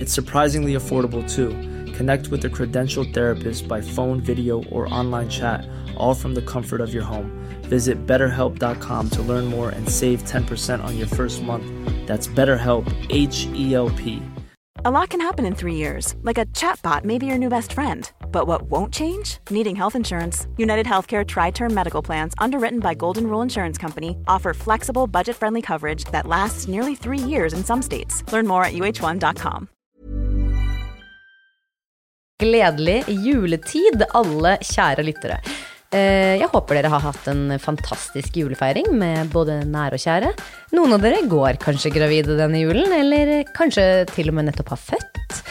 [0.00, 1.50] It's surprisingly affordable too.
[1.92, 6.80] Connect with a credentialed therapist by phone, video, or online chat, all from the comfort
[6.80, 7.30] of your home.
[7.64, 11.66] Visit betterhelp.com to learn more and save 10% on your first month.
[12.06, 14.22] That's BetterHelp, H E L P.
[14.86, 17.74] A lot can happen in three years, like a chatbot may be your new best
[17.74, 18.10] friend.
[18.32, 19.36] But what won't change?
[19.50, 20.46] Needing health insurance.
[20.56, 25.36] United Healthcare Tri Term Medical Plans, underwritten by Golden Rule Insurance Company, offer flexible, budget
[25.36, 28.24] friendly coverage that lasts nearly three years in some states.
[28.32, 29.68] Learn more at uh1.com.
[32.40, 35.40] Gledelig juletid, alle kjære lyttere.
[35.92, 40.30] Eh, Jeg håper dere har hatt en fantastisk julefeiring med både nære og kjære.
[40.78, 44.80] Noen av dere går kanskje gravide denne julen, eller kanskje til og med nettopp har
[44.92, 45.42] født.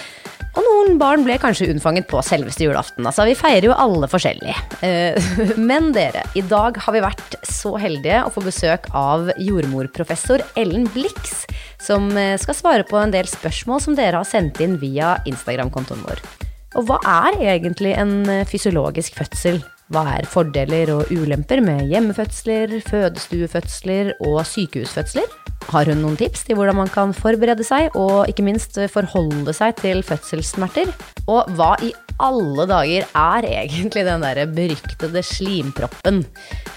[0.58, 3.06] Og noen barn ble kanskje unnfanget på selveste julaften.
[3.06, 4.56] Altså, vi feirer jo alle forskjellig.
[4.82, 5.30] Eh,
[5.70, 10.90] Men dere, i dag har vi vært så heldige å få besøk av jordmorprofessor Ellen
[10.96, 11.44] Blix,
[11.78, 16.08] som eh, skal svare på en del spørsmål som dere har sendt inn via Instagram-kontoen
[16.08, 16.49] vår.
[16.78, 19.62] Og hva er egentlig en eh, fysiologisk fødsel?
[19.90, 25.26] Hva er fordeler og ulemper med hjemmefødsler, fødestuefødsler og sykehusfødsler?
[25.70, 29.76] Har hun noen tips til hvordan man kan forberede seg, og ikke minst forholde seg
[29.82, 30.94] til fødselssmerter?
[31.30, 36.22] Og hva i alle dager er egentlig den derre beryktede slimproppen?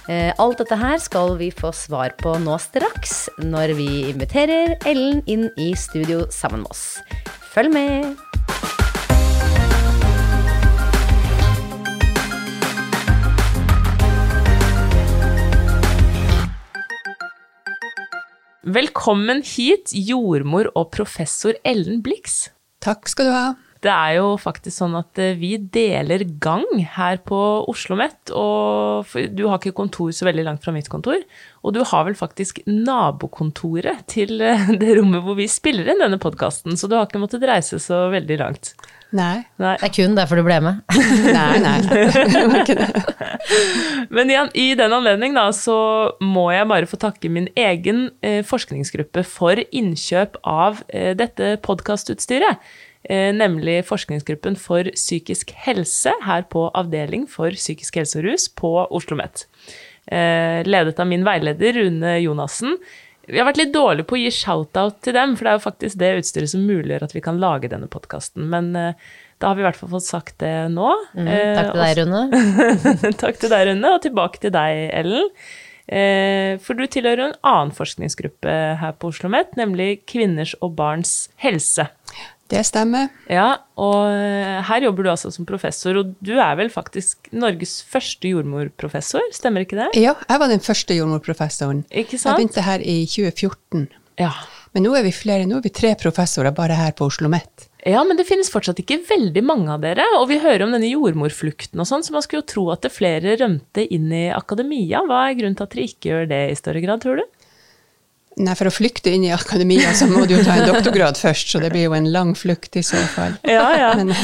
[0.08, 5.20] Eh, alt dette her skal vi få svar på nå straks, når vi inviterer Ellen
[5.28, 6.86] inn i studio sammen med oss.
[7.52, 8.31] Følg med!
[18.62, 22.44] Velkommen hit, jordmor og professor Ellen Blix.
[22.78, 23.46] Takk skal du ha.
[23.82, 27.34] Det er jo faktisk sånn at eh, vi deler gang her på
[27.66, 28.30] Oslo OsloMet.
[28.38, 31.18] Og du har ikke kontor så veldig langt fra mitt kontor.
[31.66, 36.22] Og du har vel faktisk nabokontoret til eh, det rommet hvor vi spiller inn denne
[36.22, 36.78] podkasten.
[36.78, 38.76] Så du har ikke måttet reise så veldig langt.
[39.12, 39.42] Nei.
[39.60, 39.74] Nei.
[39.80, 40.78] Det er kun derfor du ble med.
[41.36, 41.74] Nei, nei.
[42.32, 44.06] Det var ikke det.
[44.12, 45.76] Men i, i den anledning da, så
[46.24, 52.62] må jeg bare få takke min egen eh, forskningsgruppe for innkjøp av eh, dette podkastutstyret.
[53.02, 58.70] Eh, nemlig Forskningsgruppen for psykisk helse her på Avdeling for psykisk helse og rus på
[58.84, 59.46] Oslo OsloMet.
[60.06, 62.78] Eh, ledet av min veileder Rune Jonassen.
[63.32, 65.64] Vi har vært litt dårlige på å gi shout-out til dem, for det er jo
[65.64, 68.44] faktisk det utstyret som muliggjør at vi kan lage denne podkasten.
[68.52, 70.90] Men uh, da har vi i hvert fall fått sagt det nå.
[71.16, 73.12] Mm, Eh, takk til deg, Rune.
[73.24, 75.30] Takk til deg, Rune, og tilbake til deg, Ellen.
[75.88, 81.16] Eh, For du tilhører en annen forskningsgruppe her på Oslo OsloMet, nemlig Kvinners og barns
[81.42, 81.88] helse.
[82.52, 83.08] Det stemmer.
[83.32, 87.78] Ja, og eh, her jobber du altså som professor, og du er vel faktisk Norges
[87.88, 89.88] første jordmorprofessor, stemmer ikke det?
[89.96, 91.86] Ja, jeg var den første jordmorprofessoren.
[91.88, 92.34] Ikke sant?
[92.34, 93.88] Jeg begynte her i 2014.
[94.20, 94.34] Ja.
[94.72, 97.68] Men nå er vi flere, nå er vi tre professorer bare her på Oslo OsloMet.
[97.88, 100.88] ja, men det finnes fortsatt ikke veldig mange av dere, og vi hører om denne
[100.92, 105.02] jordmorflukten og sånn, så man skulle jo tro at det flere rømte inn i akademia.
[105.08, 107.41] Hva er grunnen til at dere ikke gjør det i større grad, tror du?
[108.36, 111.50] Nei, for å flykte inn i akademia, så må du jo ta en doktorgrad først,
[111.52, 113.34] så det blir jo en lang flukt i så fall.
[113.44, 113.94] Ja, ja.
[113.98, 114.14] Men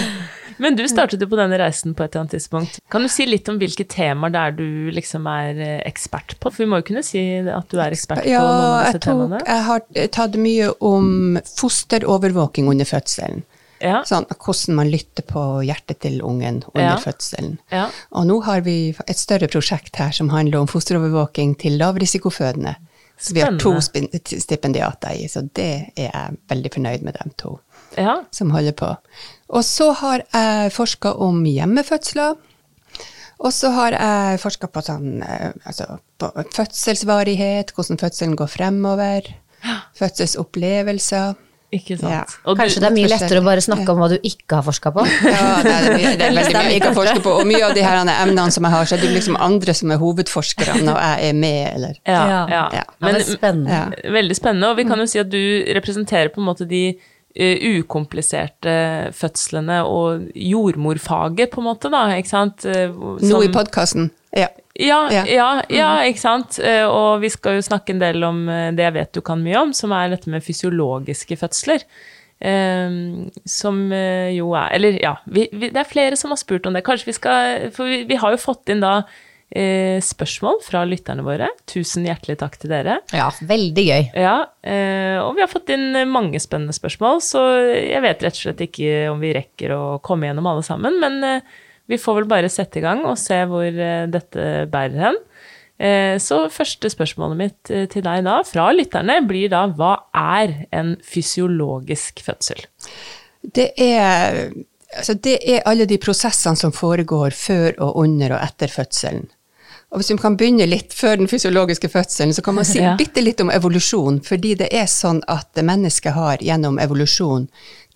[0.60, 2.80] Men du startet jo på denne reisen på et eller annet tidspunkt.
[2.91, 6.50] Kan du si litt om hvilke temaer det er du liksom er eh, ekspert på?
[6.50, 9.02] For vi må jo kunne si at du er ekspert på ja, noen av disse
[9.04, 9.38] temaene.
[9.46, 9.84] jeg har
[10.16, 13.44] tatt mye om fosterovervåking under fødselen.
[13.78, 16.96] Ja, Sånn, hvordan man lytter på hjertet til ungen under Ja.
[16.99, 17.58] fødselen.
[17.70, 17.84] ja.
[18.10, 22.75] Og nå har vi et større prosjekt her som handler om fosterovervåking til lavrisikofødende.
[23.20, 24.41] Så vi har to Spennende.
[24.41, 27.56] stipendiater i, så det er jeg veldig fornøyd med dem to
[27.97, 28.20] ja.
[28.31, 28.93] som holder på.
[29.49, 32.37] Og så har jeg forska om hjemmefødsler.
[33.38, 39.29] Og så har jeg forska på, sånn, eh, altså, på fødselsvarighet, hvordan fødselen går fremover.
[39.99, 41.37] Fødselsopplevelser.
[41.70, 42.12] Ikke sant.
[42.15, 42.20] Ja.
[42.49, 44.65] Og du, Kanskje det er mye lettere å bare snakke om hva du ikke har
[44.65, 45.03] forska på?
[45.05, 47.35] Ja, det er, mye- det er veldig mye jeg ikke har forska på.
[47.43, 49.93] Og mye av de her emnene som jeg har, så er det liksom andre som
[49.93, 52.65] er hovedforskere og jeg er med, eller ja, Ja.
[52.79, 52.82] ja.
[53.05, 53.69] Men, er spennende.
[53.82, 54.11] ja.
[54.17, 55.41] veldig spennende, og vi kan jo si at du
[55.76, 58.79] representerer på en måte de uh, ukompliserte
[59.20, 62.65] fødslene og jordmorfaget, på en måte, da, ikke sant?
[62.65, 64.09] Som, Nå i podkasten.
[64.37, 64.49] Ja.
[64.78, 65.25] Ja, Ja.
[65.26, 66.58] ja, ja, ikke sant.
[66.62, 69.42] Eh, Og vi skal jo snakke en del om eh, det jeg vet du kan
[69.42, 71.84] mye om, som er dette med fysiologiske fødsler.
[72.38, 76.76] Um, som jo er Eller ja, vi, vi, det er flere som har spurt om
[76.76, 76.84] det.
[76.86, 78.92] Kanskje vi skal For vi, vi har jo fått inn da
[79.50, 81.48] eh, spørsmål fra lytterne våre.
[81.66, 83.00] Tusen hjertelig takk til dere.
[83.10, 84.06] Ja, veldig gøy.
[84.22, 87.42] Ja, eh, og vi har fått inn mange spennende spørsmål, så
[87.74, 91.19] jeg vet rett og slett ikke om vi rekker å komme gjennom alle sammen, men
[91.26, 91.56] eh,
[91.88, 95.19] vi får vel bare sette i gang og se hvor eh, dette bærer hen.
[95.79, 100.56] Eh, så første spørsmålet mitt eh, til deg da, fra lytterne, blir da hva er
[100.75, 102.64] en fysiologisk fødsel?
[103.43, 104.49] Det er,
[104.99, 109.29] altså det er alle de prosessene som foregår før og under og etter fødselen.
[109.88, 112.93] Og hvis vi kan begynne litt før den fysiologiske fødselen, så kan man si Ja.
[112.99, 114.19] bitte litt om evolusjon.
[114.20, 117.46] Fordi det er sånn at mennesket har gjennom evolusjon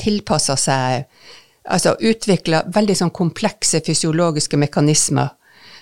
[0.01, 1.05] tilpassa seg
[1.65, 5.29] Altså utvikla veldig sånn komplekse fysiologiske mekanismer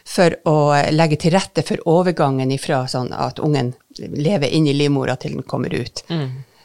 [0.04, 0.56] for å
[0.92, 5.46] legge til rette for overgangen ifra sånn at ungen lever inn i livmora til den
[5.48, 6.02] kommer ut.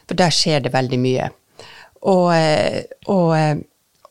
[0.06, 1.30] For der skjer det veldig mye.
[2.06, 3.56] Og, eh, og, eh,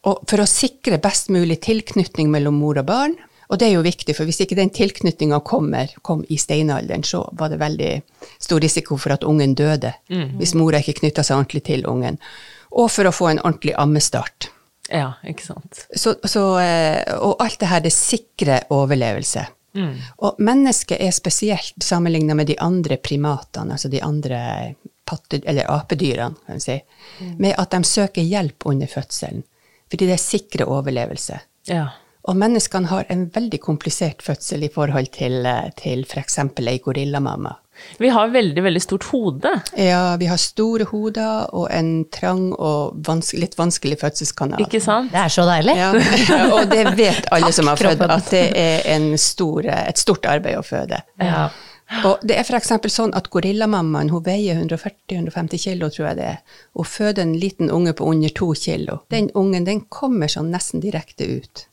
[0.04, 3.16] og for å sikre best mulig tilknytning mellom mor og barn,
[3.50, 7.30] og det er jo viktig, for hvis ikke den tilknytninga kommer, kom i steinalderen, så
[7.38, 8.02] var det veldig
[8.42, 9.94] stor risiko for at ungen døde,
[10.40, 12.18] hvis mora ikke knytta seg ordentlig til ungen.
[12.72, 14.50] Og for å få en ordentlig ammestart.
[14.90, 15.86] Ja, ikke sant.
[15.96, 19.48] Så, så, eh, og alt det her, det sikrer overlevelse.
[20.24, 24.40] Og mennesket er spesielt sammenligna med de andre primatene, altså de andre
[25.06, 26.78] patte, eller apedyrene, kan vi si,
[27.38, 29.44] med at de søker hjelp under fødselen.
[29.92, 31.40] Fordi det sikrer overlevelse.
[31.70, 31.90] Ja.
[32.26, 36.40] Og menneskene har en veldig komplisert fødsel i forhold til, eh, til f.eks.
[36.40, 37.54] ei gorillamamma.
[37.98, 39.52] Vi har veldig, veldig stort hode.
[39.80, 44.64] Ja, vi har store hoder og en trang og vans litt vanskelig fødselskanal.
[44.66, 45.12] Ikke sant?
[45.14, 45.78] Det er så deilig.
[45.80, 45.92] Ja,
[46.56, 50.60] og det vet alle som har født, at det er en stor, et stort arbeid
[50.60, 51.02] å føde.
[51.22, 51.48] Ja.
[52.06, 52.72] Og det er f.eks.
[52.90, 56.40] sånn at gorillamammaen hun veier 140-150 kilo, tror jeg det er,
[56.74, 59.04] og føder en liten unge på under to kilo.
[59.14, 61.68] Den ungen den kommer sånn nesten direkte ut.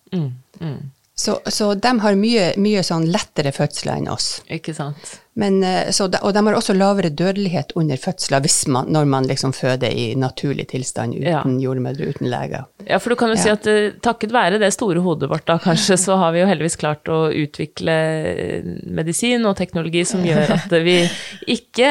[1.15, 4.41] Så, så de har mye, mye sånn lettere fødsler enn oss.
[4.53, 5.22] Ikke sant?
[5.35, 9.25] Men, eh, så de, og de har også lavere dødelighet under fødsler man, når man
[9.25, 11.41] liksom føder i naturlig tilstand uten Ja.
[11.43, 12.67] jordmødre, uten leger.
[12.87, 15.57] Ja, for du kan jo si at eh, takket være det store hodet vårt da,
[15.59, 17.97] kanskje, så har vi jo heldigvis klart å utvikle
[18.37, 21.09] eh, medisin og teknologi som gjør at vi
[21.49, 21.89] ikke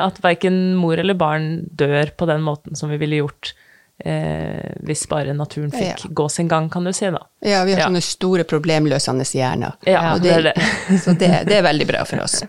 [0.00, 3.52] At verken mor eller barn dør på den måten som vi ville gjort
[4.04, 6.10] eh, hvis bare naturen fikk Ja.
[6.10, 7.18] gå sin gang, kan du si, da.
[7.42, 7.86] Ja, vi har Ja.
[7.86, 9.72] sånne store problemløsende hjerner.
[9.86, 10.54] Ja, Og det er det.
[11.04, 12.42] så det, det er veldig bra for oss.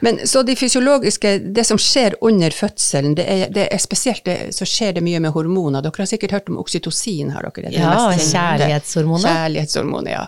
[0.00, 4.54] Men så de fysiologiske, det som skjer under fødselen, det er, det er spesielt, det,
[4.54, 5.82] så skjer det mye med hormoner.
[5.82, 7.70] Dere har sikkert hørt om oksytocin, har dere?
[7.70, 9.26] Det det Ja, kjærlighetshormonet.
[9.30, 10.26] Kjærlighetshormonet, ja.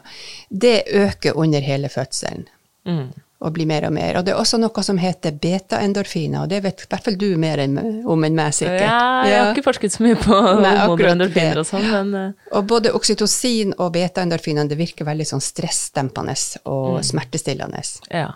[0.51, 2.47] Det øker under hele fødselen.
[2.87, 3.09] Mm.
[3.45, 4.17] Og blir mer og mer.
[4.17, 7.27] Og det er også noe som heter beta-endorfiner, og det vet i hvert fall du
[7.37, 7.77] mer enn,
[8.09, 8.81] om enn meg, sikkert.
[8.81, 12.95] Ja, jeg har ikke forsket så mye på hormoner og sånn, men eh, Og både
[12.97, 16.33] oksytocin og beta-endorfinene det virker veldig sånn stressdempende
[16.65, 17.03] og Mm.
[17.05, 18.31] smertestillende ja,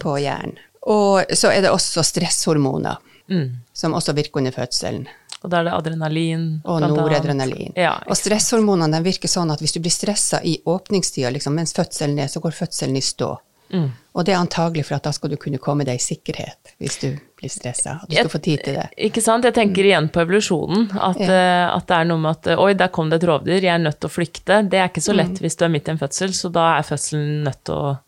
[0.00, 0.58] på hjernen.
[0.86, 2.96] Og så er det også stresshormoner,
[3.28, 3.56] Mm.
[3.72, 5.06] som også virker under fødselen.
[5.42, 6.60] Og da er det adrenalin.
[6.64, 7.72] Og noradrenalin.
[7.76, 12.18] Ja, og stresshormonene virker sånn at hvis du blir stressa i åpningstida, liksom, mens fødselen
[12.20, 13.36] er, så går fødselen i stå.
[13.72, 13.88] Mm.
[14.14, 17.00] Og det er antagelig for at da skal du kunne komme deg i sikkerhet hvis
[17.00, 17.96] du blir stressa.
[18.02, 18.88] At du Jeg- skal få tid til det.
[18.96, 19.44] Ikke sant?
[19.44, 20.86] Jeg tenker igjen på evolusjonen.
[20.96, 21.26] At, Ja.
[21.26, 23.78] eh, at det er noe med at oi, der kom det et rovdyr, jeg er
[23.78, 24.68] nødt til å flykte.
[24.70, 25.16] Det er ikke så Mm.
[25.16, 27.98] lett hvis du er midt i en fødsel, så da er fødselen nødt til å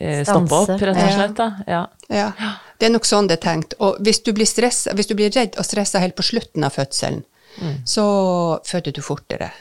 [0.00, 1.34] eh, stoppe opp, rett og slett.
[1.36, 1.52] Da.
[1.68, 1.86] Ja.
[2.10, 2.32] Ja,
[2.80, 3.74] det er nok sånn det er tenkt.
[3.78, 6.72] Og hvis du blir, stressa, hvis du blir redd og stressa helt på slutten av
[6.74, 7.22] fødselen,
[7.86, 9.52] så føder du fortere.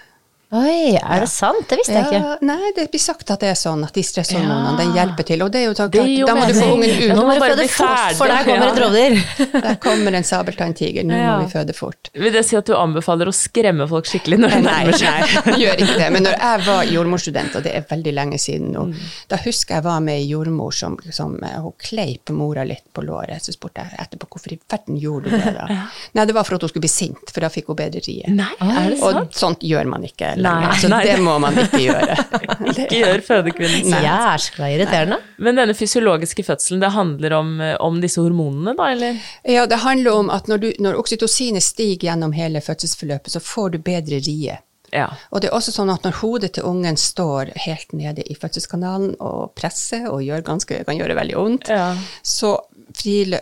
[0.54, 1.64] Oi, er det sant?
[1.66, 2.18] Det visste jeg ikke.
[2.22, 5.42] Ja, nei, det blir sagt at det er sånn, at de stresshormonene, den hjelper til.
[5.42, 7.06] Og det er jo klart, jo da må du få ungen ut.
[7.10, 9.16] nå må du bare føde fort, for der kommer et rovdyr.
[9.64, 11.32] Der kommer en sabeltanntiger, nå Ja.
[11.40, 12.12] må vi føde fort.
[12.14, 15.34] Vil det si at du anbefaler å skremme folk skikkelig når de nærmer seg?
[15.48, 16.10] nei, gjør ikke det.
[16.14, 18.86] Men når jeg var jordmorstudent, og det er veldig lenge siden nå,
[19.34, 23.02] da husker jeg var med ei jordmor som, som eh, hun kleip mora litt på
[23.08, 23.42] låret.
[23.46, 25.66] Så spurte jeg etterpå hvorfor i verden gjorde du det da?
[26.20, 28.30] Nei, det var for at hun skulle bli sint, for da fikk hun bedre rie.
[28.38, 30.90] Nei, er det Og sånt gjør man ikke Nei, lenger.
[30.94, 31.02] Nei.
[31.08, 32.18] det må man ikke gjøre.
[32.74, 34.04] Ikke gjør fødekvinnen sånn.
[34.06, 35.18] Jæskla irriterende.
[35.44, 39.18] Men denne fysiologiske fødselen, det handler om, eh, om disse hormonene, da, eller?
[39.48, 43.76] Ja, det handler om at når, du, når oksytocinet stiger gjennom hele fødselsforløpet, så får
[43.76, 44.60] du bedre rie.
[44.94, 45.08] Ja.
[45.34, 49.16] Og det er også sånn at når hodet til ungen står helt nede i fødselskanalen
[49.26, 51.96] og presser og gjør ganske, kan gjøre veldig vondt, Ja.
[52.22, 52.52] så,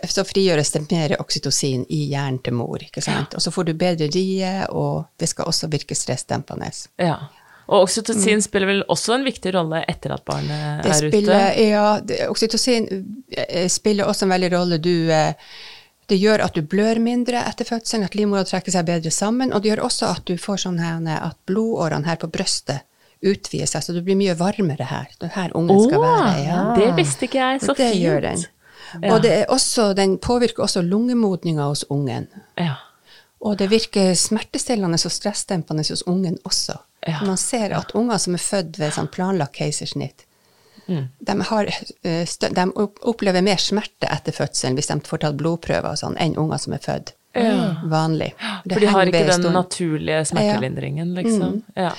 [0.08, 2.78] så frigjøres det mer oksytocin i hjernen til mor.
[2.82, 3.34] ikke sant?
[3.34, 6.70] Og så får du bedre rie, og det skal også virke stressdempende.
[6.98, 7.18] ja.
[7.72, 11.62] Og oksytocin spiller vel også en viktig rolle etter at barnet Det er spiller, ute?
[11.70, 12.88] ja, det, oksytocin
[13.36, 14.78] eh, spiller også en veldig rolle.
[14.82, 15.32] Du, eh,
[16.10, 19.62] det gjør at du blør mindre etter fødselen, at livmora trekker seg bedre sammen, og
[19.62, 22.82] det gjør også at du får sånn her, at blodårene her på brystet
[23.22, 25.06] utvider seg, så du blir mye varmere her.
[25.20, 26.44] Det er her ungen skal være.
[26.44, 26.60] Ja.
[26.76, 27.62] Det visste ikke jeg.
[27.62, 28.02] Så det fint.
[28.02, 28.44] gjør den.
[29.00, 29.14] Ja.
[29.14, 32.26] Og det også, den påvirker også lungemodninga hos ungen.
[32.58, 32.74] Ja.
[33.42, 36.76] Og det virker smertestillende og stressdempende hos ungen også.
[37.06, 37.22] Ja.
[37.26, 40.26] Man ser at unger som er født ved sånn planlagt keisersnitt,
[40.88, 41.08] Mm.
[41.18, 41.68] de, har,
[42.02, 42.72] eh, de
[43.06, 46.82] opplever mer smerte etter fødselen hvis de får tatt blodprøver sånn, enn unger som er
[46.82, 47.12] født
[47.88, 48.32] vanlig.
[48.64, 51.62] Det For de har ikke den naturlige smertelindringen, liksom.
[51.76, 51.92] Ja.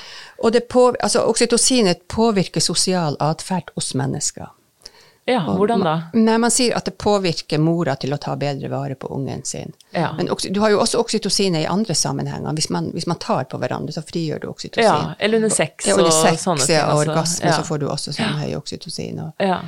[0.44, 4.52] Og det på, altså, oksytocinet påvirker sosial atferd hos mennesker.
[5.26, 5.94] Ja, hvordan da?
[6.14, 9.72] Nei, man sier at det påvirker mora til å ta bedre vare på ungen sin.
[9.96, 10.10] Ja.
[10.18, 12.52] Men du har jo også oksytocinet i andre sammenhenger.
[12.58, 14.84] Hvis man, hvis man tar på hverandre, så frigjør du oksytocin.
[14.84, 17.56] Ja, eller under sex Ja, under og sånne ting ja, og orgasme, Ja.
[17.62, 19.20] så får du også sånn høy oksytocin.
[19.24, 19.62] Og, Ja.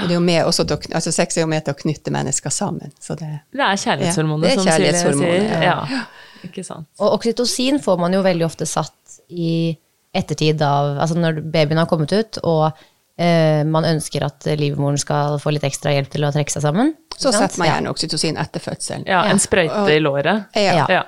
[0.00, 0.64] og det er jo med også
[0.94, 2.92] altså sex er jo med til å knytte mennesker sammen.
[3.00, 5.62] Så det, Det er kjærlighetshormonet, som kjærlighetshormonet, sier.
[5.62, 5.86] ja.
[5.90, 6.04] Ja.
[6.46, 6.86] Ikke sant.
[7.00, 9.76] Og oksytocin får man jo veldig ofte satt i
[10.14, 12.72] ettertid av Altså når babyen har kommet ut, og
[13.20, 16.94] man ønsker at livmoren skal få litt ekstra hjelp til å trekke seg sammen.
[17.16, 19.04] så setter man gjerne oksytocin etter fødselen.
[19.10, 20.48] Ja, en sprøyte i låret.
[20.56, 20.86] Ja.
[20.88, 21.02] Ja.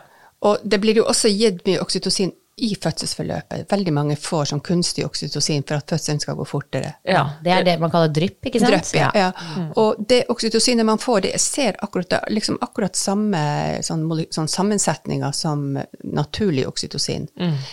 [0.45, 3.65] Og det blir jo også gitt mye oksytocin i fødselsforløpet.
[3.71, 6.93] Veldig mange får sånn kunstig oksytocin for at fødselen skal gå fortere.
[7.09, 7.23] Ja.
[7.43, 8.75] Det er det man kaller drypp, ikke sant?
[8.75, 9.09] Drypp, ja.
[9.17, 9.65] ja.
[9.81, 13.41] Og det oksytocinet man får, det ser akkurat, liksom akkurat samme
[13.87, 15.65] sånn, sånn sammensetninger som
[16.05, 17.31] naturlig oksytocin.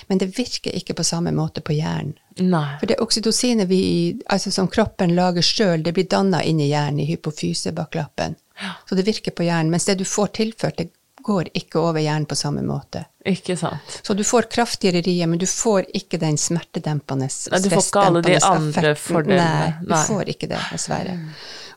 [0.08, 2.16] Men det virker ikke på samme måte på hjernen.
[2.40, 2.78] Nei.
[2.80, 3.82] For det oksytocinet vi,
[4.28, 8.36] altså som kroppen lager sjøl, det blir danna i hjernen, i hypofyse bak lappen.
[8.90, 9.72] Så det virker på hjernen.
[9.72, 10.90] Mens det du får tilført, det
[11.24, 13.06] går ikke over hjernen på samme måte.
[13.28, 14.00] Ikke sant.
[14.04, 18.06] Så du får kraftigere rier, men du får ikke den smertedempende, Nei, du får ikke
[18.10, 19.48] alle de andre fordelene.
[19.48, 20.04] Nei, du Nei.
[20.08, 21.18] får ikke det, dessverre.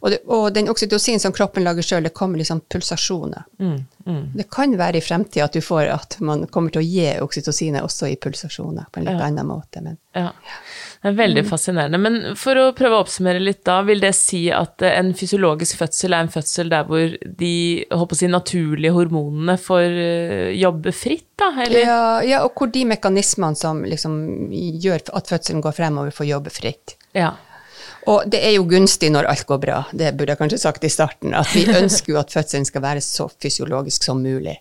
[0.03, 3.45] Og, det, og den oksytocin som kroppen lager sjøl, det kommer sånn pulsasjoner.
[3.63, 7.05] Mm, Det kan være i fremtida at du får at man kommer til å gi
[7.23, 9.83] oksytocinet også i pulsasjoner, på en litt annen måte.
[9.85, 10.33] Men Ja.
[11.03, 11.99] Det er veldig fascinerende.
[11.99, 15.81] Men for å prøve å oppsummere litt da, vil det si at eh, en fysiologisk
[15.81, 17.55] fødsel er en fødsel der hvor de
[18.19, 21.53] si, naturlige hormonene får eh, jobbe fritt, da?
[21.65, 21.87] Eller?
[21.87, 26.55] ja, ja, og hvor de mekanismene som liksom gjør at fødselen går fremover, får jobbe
[26.55, 26.97] fritt.
[27.19, 27.33] Ja.
[28.11, 30.91] Og det er jo gunstig når alt går bra, det burde jeg kanskje sagt i
[30.91, 34.57] starten, at vi ønsker jo at fødselen skal være så fysiologisk som mulig.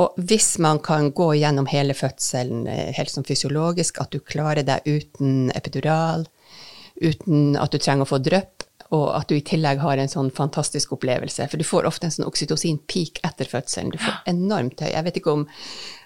[0.00, 4.62] Og hvis man kan gå gjennom hele fødselen eh, helt som fysiologisk, at du klarer
[4.66, 6.26] deg uten epidural,
[7.00, 10.32] uten at du trenger å få drypp, og at du i tillegg har en sånn
[10.34, 11.46] fantastisk opplevelse.
[11.50, 13.92] For du får ofte en sånn oksytocin-peak etter fødselen.
[13.94, 14.90] Du får enormt høy.
[14.90, 15.44] Jeg vet ikke om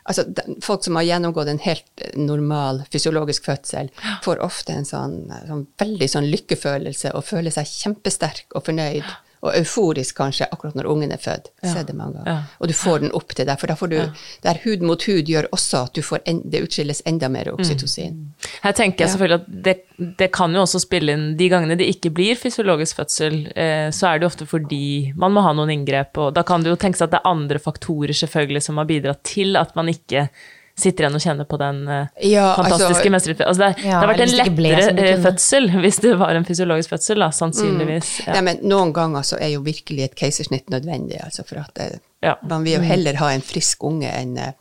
[0.05, 3.89] Altså, den, folk som har gjennomgått en helt eh, normal fysiologisk fødsel,
[4.25, 5.15] får ofte en sånn,
[5.49, 9.07] sånn veldig sånn lykkefølelse og føler seg kjempesterk og fornøyd.
[9.45, 11.51] Og euforisk kanskje akkurat når ungen er født.
[11.63, 11.83] Ja.
[11.85, 12.23] ganger.
[12.27, 12.37] Ja.
[12.59, 13.99] Og du får den opp til deg, for da får du
[14.45, 18.17] Der hud mot hud gjør også at du får det utskilles enda mer oksytocin.
[18.63, 19.77] Her tenker jeg selvfølgelig at det,
[20.19, 24.09] det kan jo også spille inn de gangene det ikke blir fysiologisk fødsel, eh, så
[24.09, 26.81] er det jo ofte fordi man må ha noen inngrep, og da kan det jo
[26.81, 30.29] tenkes at det er andre faktorer selvfølgelig som har bidratt til at man ikke
[30.77, 33.51] sitter igjen og kjenner på den eh, Ja, fantastiske altså- mestringsfølelsen.
[33.51, 36.45] Altså det, Ja, det har vært en ble lettere eh, fødsel hvis det var en
[36.49, 38.11] fysiologisk fødsel, da, sannsynligvis.
[38.27, 38.33] Ja.
[38.39, 42.01] Nei, men noen ganger så er jo virkelig et keisersnitt nødvendig, altså for at det,
[42.25, 42.35] Ja.
[42.43, 44.53] man vil jo heller ha en frisk unge enn eh,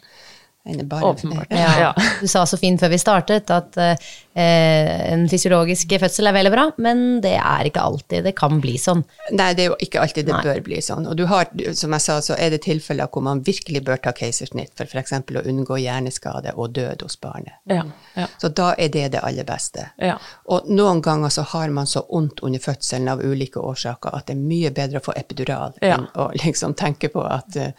[0.70, 1.50] enn bare Åpenbart.
[1.51, 1.72] Ja.
[1.79, 1.93] Ja.
[2.22, 3.96] Du sa så fint før vi startet at eh,
[4.36, 9.04] en fysiologisk fødsel er veldig bra, men det er ikke alltid det kan bli sånn.
[9.32, 10.42] Nei, det er jo ikke alltid det Nei.
[10.48, 11.06] bør bli sånn.
[11.10, 14.13] Og du har, som jeg sa, så er det tilfeller hvor man virkelig bør ta
[14.18, 15.13] keisersnitt for f.eks.
[15.13, 17.54] å unngå hjerneskade og død hos barnet.
[17.70, 17.84] Ja.
[18.18, 18.28] Ja.
[18.42, 19.86] Så da er det det aller beste.
[20.02, 20.18] Ja.
[20.50, 24.38] Og noen ganger så har man så vondt under fødselen av ulike årsaker at det
[24.38, 25.98] er mye bedre å få epidural Ja.
[25.98, 27.72] enn å liksom tenke på at, eh,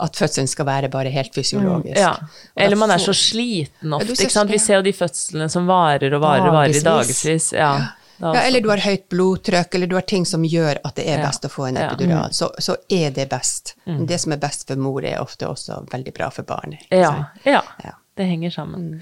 [0.00, 1.96] at fødselen skal være bare helt fysiologisk.
[1.98, 2.16] Ja.
[2.56, 4.46] Eller man er så sliten ofte.
[4.50, 7.52] Vi ser jo de fødslene som varer og varer og varer i Dagevis.
[7.52, 7.72] Ja.
[8.20, 11.18] Ja, eller du har høyt blodtrykk, eller du har ting som gjør at det er
[11.18, 11.26] Ja.
[11.26, 11.86] best å få en Ja.
[11.88, 11.94] Mm.
[11.94, 12.30] epidural.
[12.32, 13.74] Så, så er det best.
[13.86, 14.06] Mm.
[14.06, 16.78] det som er best for mor, er ofte også veldig bra for barnet.
[16.90, 17.24] ja.
[17.44, 17.62] ja.
[17.84, 17.92] Ja.
[18.16, 19.00] Det henger sammen.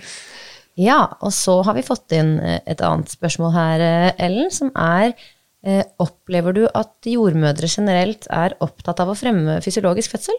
[0.76, 4.71] Ja, og så har vi fått inn eh, et annet spørsmål her, eh, Ellen, som
[4.76, 5.14] er
[5.64, 10.38] eh, Opplever du at jordmødre generelt er opptatt av å fremme fysiologisk fødsel?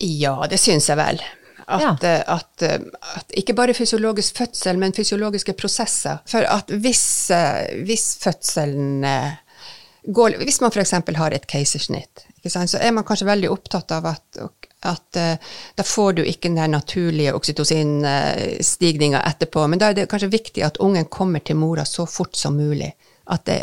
[0.00, 1.20] Ja, det syns jeg vel.
[1.66, 2.18] At, ja.
[2.30, 2.78] at, eh,
[3.18, 6.20] at ikke bare fysiologisk fødsel, men fysiologiske prosesser.
[6.30, 9.32] For at hvis, eh, hvis fødselen eh,
[10.06, 10.92] går Hvis man f.eks.
[11.16, 14.38] har et keisersnitt, så er man kanskje veldig opptatt av at,
[14.86, 15.34] at eh,
[15.74, 19.66] da får du ikke den der naturlige oksytocinstigninga etterpå.
[19.66, 22.92] Men da er det kanskje viktig at ungen kommer til mora så fort som mulig.
[23.44, 23.58] Det,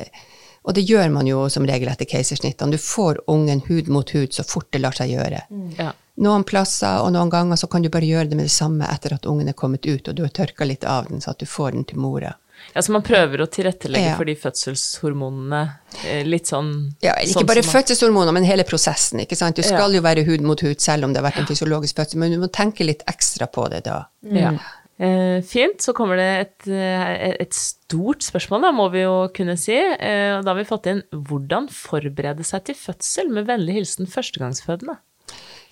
[0.63, 2.75] og det gjør man jo som regel etter keisersnittene.
[2.75, 5.45] Du får ungen hud mot hud så fort det lar seg gjøre.
[5.79, 5.93] Ja.
[6.22, 9.15] Noen plasser og noen ganger så kan du bare gjøre det med det samme etter
[9.15, 11.46] at ungen er kommet ut, og du har tørka litt av den, så at du
[11.50, 12.36] får den til mora.
[12.75, 14.15] ja, så man prøver å tilrettelegge Ja.
[14.15, 15.62] for de fødselshormonene
[16.05, 19.20] eh, litt sånn Ja, ikke sånn bare fødselshormoner, men hele prosessen.
[19.20, 19.55] ikke sant?
[19.55, 19.98] Du skal Ja.
[19.98, 22.38] jo være hud mot hud selv om det har vært en fysiologisk fødsel, men du
[22.38, 24.05] må tenke litt ekstra på det da.
[24.24, 24.53] Ja.
[25.00, 25.82] Eh, fint.
[25.82, 29.74] Så kommer det et, eh, et stort spørsmål, da, må vi jo kunne si.
[29.75, 34.98] Eh, da har vi fått inn 'Hvordan forberede seg til fødsel?' med vennlig hilsen førstegangsfødende.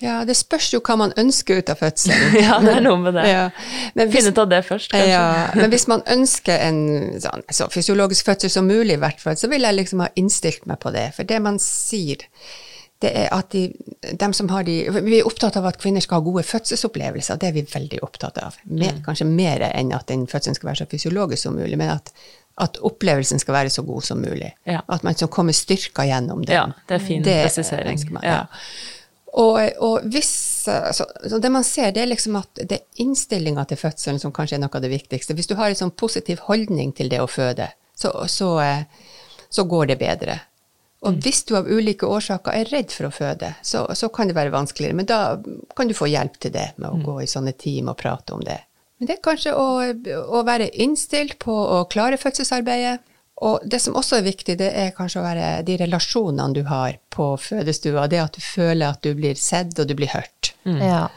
[0.01, 2.34] Ja, det spørs jo hva man ønsker ut av fødselen.
[2.46, 3.25] Ja, det er noe med det.
[3.29, 3.43] Ja.
[4.12, 5.12] Finne ut av det først, kanskje.
[5.12, 6.81] Ja, men hvis man ønsker en
[7.22, 10.65] sånn, så fysiologisk fødsel som mulig, i hvert fall, så vil jeg liksom ha innstilt
[10.70, 11.08] meg på det.
[11.17, 12.25] For det man sier,
[13.01, 13.63] det er at de,
[14.22, 17.48] dem som har de Vi er opptatt av at kvinner skal ha gode fødselsopplevelser, det
[17.50, 18.60] er vi veldig opptatt av.
[18.70, 19.03] Mer, Mm.
[19.08, 22.12] Kanskje mer enn at den fødselen skal være så fysiologisk som mulig, men at,
[22.62, 24.51] at opplevelsen skal være så god som mulig.
[24.70, 24.81] Ja.
[24.89, 26.53] At man kommer styrka gjennom den.
[26.55, 28.00] Ja, det er fin Det presisering.
[28.12, 28.29] man, Ja.
[28.43, 28.46] ja.
[29.40, 30.30] Og, og hvis,
[30.66, 34.34] så, så det man ser, det er liksom at det er innstillinga til fødselen som
[34.36, 35.36] kanskje er noe av det viktigste.
[35.38, 39.12] Hvis du har en sånn positiv holdning til det å føde, så, så, eh,
[39.50, 40.40] så går det bedre.
[41.02, 44.36] Og hvis du av ulike årsaker er redd for å føde, så, så kan det
[44.38, 44.98] være vanskeligere.
[45.00, 45.22] Men da
[45.78, 48.44] kan du få hjelp til det med å gå i sånne team og prate om
[48.46, 48.60] det.
[49.00, 49.82] Men det er kanskje å,
[50.38, 53.02] å være innstilt på å klare fødselsarbeidet.
[53.42, 56.98] Og det som også er viktig, det er kanskje å være de relasjonene du har
[57.10, 58.08] på fødestua.
[58.12, 60.52] Det at du føler at du blir sett og du blir hørt.
[60.66, 61.08] Ja.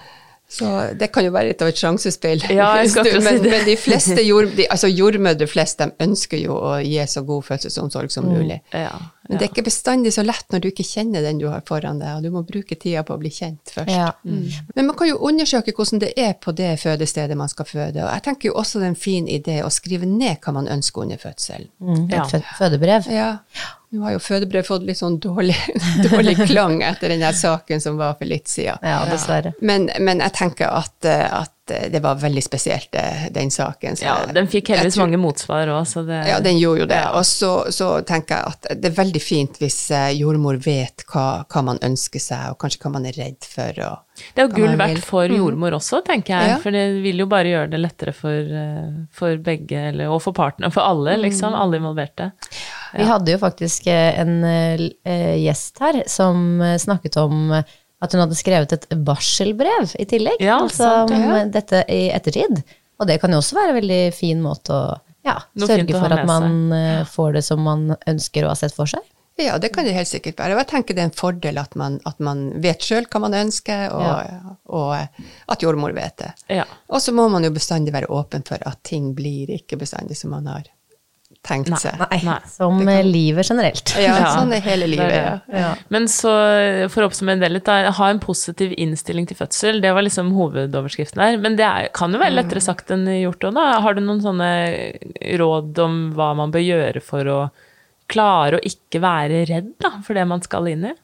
[0.54, 2.44] Så det kan jo være litt av et sjansespill.
[2.52, 3.50] Ja, jeg skal du- men, det.
[3.50, 7.44] men de fleste jord, de, altså jordmødre flest, de ønsker jo å gi så god
[7.48, 8.60] fødselsomsorg som mulig.
[8.72, 8.92] Ja,
[9.28, 12.00] Men det er ikke bestandig så lett når du ikke kjenner den du har foran
[12.02, 13.92] deg, og du må bruke tida på å bli kjent først.
[13.94, 14.10] Ja.
[14.24, 18.10] Men man kan jo undersøke hvordan det er på det fødestedet man skal føde, og
[18.10, 21.06] jeg tenker jo også det er en fin idé å skrive ned hva man ønsker
[21.06, 21.70] under fødselen.
[21.80, 22.04] Mm.
[22.10, 22.42] Et ja.
[22.58, 23.08] fødebrev.
[23.14, 23.30] Ja.
[23.94, 25.56] Nå har jo fødebrev fått litt sånn dårlig,
[26.08, 28.82] dårlig klang etter den der saken som var for litt siden.
[28.82, 29.54] Ja, dessverre.
[29.64, 32.90] Men, men jeg tenker at, eh, at det var veldig spesielt,
[33.34, 33.96] den saken.
[33.96, 36.86] så Ja, den fikk heldigvis tror- mange motsvar òg, så det Ja, den gjorde jo
[36.86, 37.00] det.
[37.00, 37.12] Ja.
[37.18, 41.44] Og så, så tenker jeg at det er veldig fint hvis eh, jordmor vet hva,
[41.48, 43.72] hva man ønsker seg, og kanskje hva man er redd for.
[43.86, 43.98] Og,
[44.34, 46.50] Det er jo gull verdt for jordmor også, tenker jeg.
[46.54, 46.58] Ja.
[46.62, 50.32] For det vil jo bare gjøre det lettere for, eh, for begge, eller, og for
[50.36, 50.70] partene.
[50.74, 51.54] For alle, liksom.
[51.54, 52.32] Alle involverte.
[52.94, 57.64] Vi hadde jo faktisk eh, en eh, gjest her som eh, snakket om eh,
[58.04, 60.42] at hun hadde skrevet et barselbrev i tillegg.
[60.44, 62.62] Ja, altså sant, om dette i ettertid.
[63.00, 64.84] Og det kan jo også være en veldig fin måte å
[65.24, 68.76] ja, sørge å for at man eh, får det som man ønsker og har sett
[68.76, 69.02] for seg.
[69.40, 70.54] ja, det kan det helt sikkert være.
[70.54, 73.34] Og jeg tenker det er en fordel at man, at man vet sjøl hva man
[73.40, 76.30] ønsker, og, og eh, at jordmor vet det.
[76.60, 76.68] Ja.
[76.92, 80.36] Og så må man jo bestandig være åpen for at ting blir ikke bestandig som
[80.36, 80.68] man har
[81.44, 81.98] tenkt Nei, seg.
[82.00, 82.38] Nei, Nei.
[82.48, 83.92] som kan- livet generelt.
[84.00, 85.12] Ja, Ja, sånn er hele det livet.
[85.12, 85.58] er det.
[85.60, 85.74] Ja.
[85.92, 86.32] Men så,
[86.90, 90.32] for å oppsummere det litt, da, ha en positiv innstilling til fødsel, det var liksom
[90.32, 91.36] hovedoverskriften der.
[91.38, 93.80] Men det er, kan jo være lettere sagt enn gjort òg, da.
[93.84, 94.50] Har du noen sånne
[95.38, 97.38] råd om hva man bør gjøre for å
[98.08, 100.94] klare å ikke være redd da, for det man skal inn i?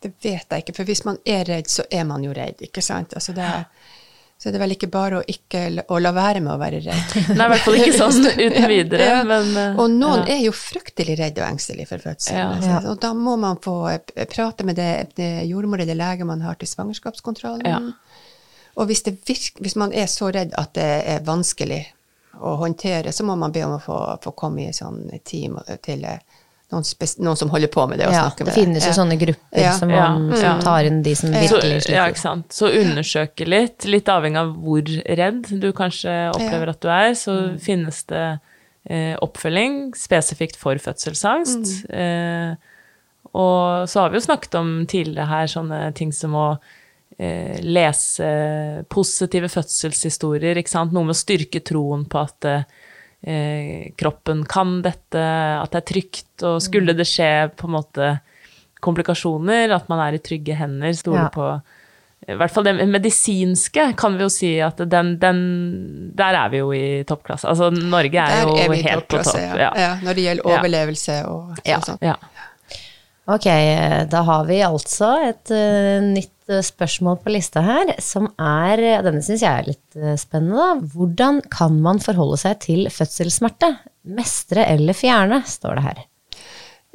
[0.00, 2.80] Det vet jeg ikke, for hvis man er redd, så er man jo redd, ikke
[2.82, 3.12] sant?
[3.12, 3.66] Altså det er,
[4.40, 5.60] så er det vel ikke bare å ikke
[5.92, 7.10] å la være med å være redd.
[7.36, 9.18] Nei, i hvert fall ikke sånn uten videre, Ja.
[9.28, 10.38] men eh, Og noen ja.
[10.38, 12.40] er jo fryktelig redde og engstelige for fødselen.
[12.40, 12.48] Ja.
[12.56, 12.94] altså.
[12.94, 16.56] Og da må man få eh, prate med det, det jordmor eller lege man har
[16.56, 17.68] til svangerskapskontrollen.
[17.68, 17.82] Ja.
[18.80, 21.82] Og hvis, det virk, hvis man er så redd at det er vanskelig
[22.40, 25.58] å håndtere, så må man be om å få, få komme i et sånn team
[25.84, 26.22] til eh,
[26.70, 26.84] noen,
[27.26, 28.06] noen som holder på med det.
[28.08, 28.96] og Ja, snakker det med finnes jo Ja.
[29.00, 29.72] sånne grupper Ja.
[29.78, 30.36] som, man, ja.
[30.40, 31.94] som tar inn de som virkelig sliter.
[31.96, 32.52] ja, ikke sant.
[32.52, 34.82] Så undersøke litt, litt avhengig av hvor
[35.16, 38.40] redd du kanskje opplever at du er, så finnes det
[38.88, 41.90] eh, oppfølging spesifikt for fødselsangst.
[41.90, 42.54] Eh,
[43.34, 46.46] og så har vi jo snakket om tidligere her sånne ting som å
[47.18, 50.92] eh, lese positive fødselshistorier, ikke sant.
[50.96, 52.48] Noe med å styrke troen på at
[53.26, 55.24] eh, kroppen kan dette,
[55.62, 58.20] at det er trygt, og skulle det skje på en måte
[58.80, 61.28] komplikasjoner, at man er i trygge hender, stole Ja.
[61.34, 61.50] på
[62.28, 65.38] i hvert fall det medisinske kan vi jo si at den, den
[66.14, 67.48] Der er vi jo i toppklasse.
[67.48, 69.40] Altså Norge er er jo er helt på topp.
[69.58, 69.70] ja.
[69.74, 70.58] Ja, når det gjelder Ja.
[70.60, 71.98] overlevelse og Ja, sånn.
[72.02, 72.14] ja.
[73.26, 78.28] Ok, eh, da har vi altså et uh, nytt eh, spørsmål på lista her, som
[78.36, 80.92] er Denne syns jeg er litt eh, spennende, da.
[80.94, 83.74] Hvordan kan man forholde seg til fødselssmerte?
[84.16, 86.06] Mestre eller fjerne, står det her.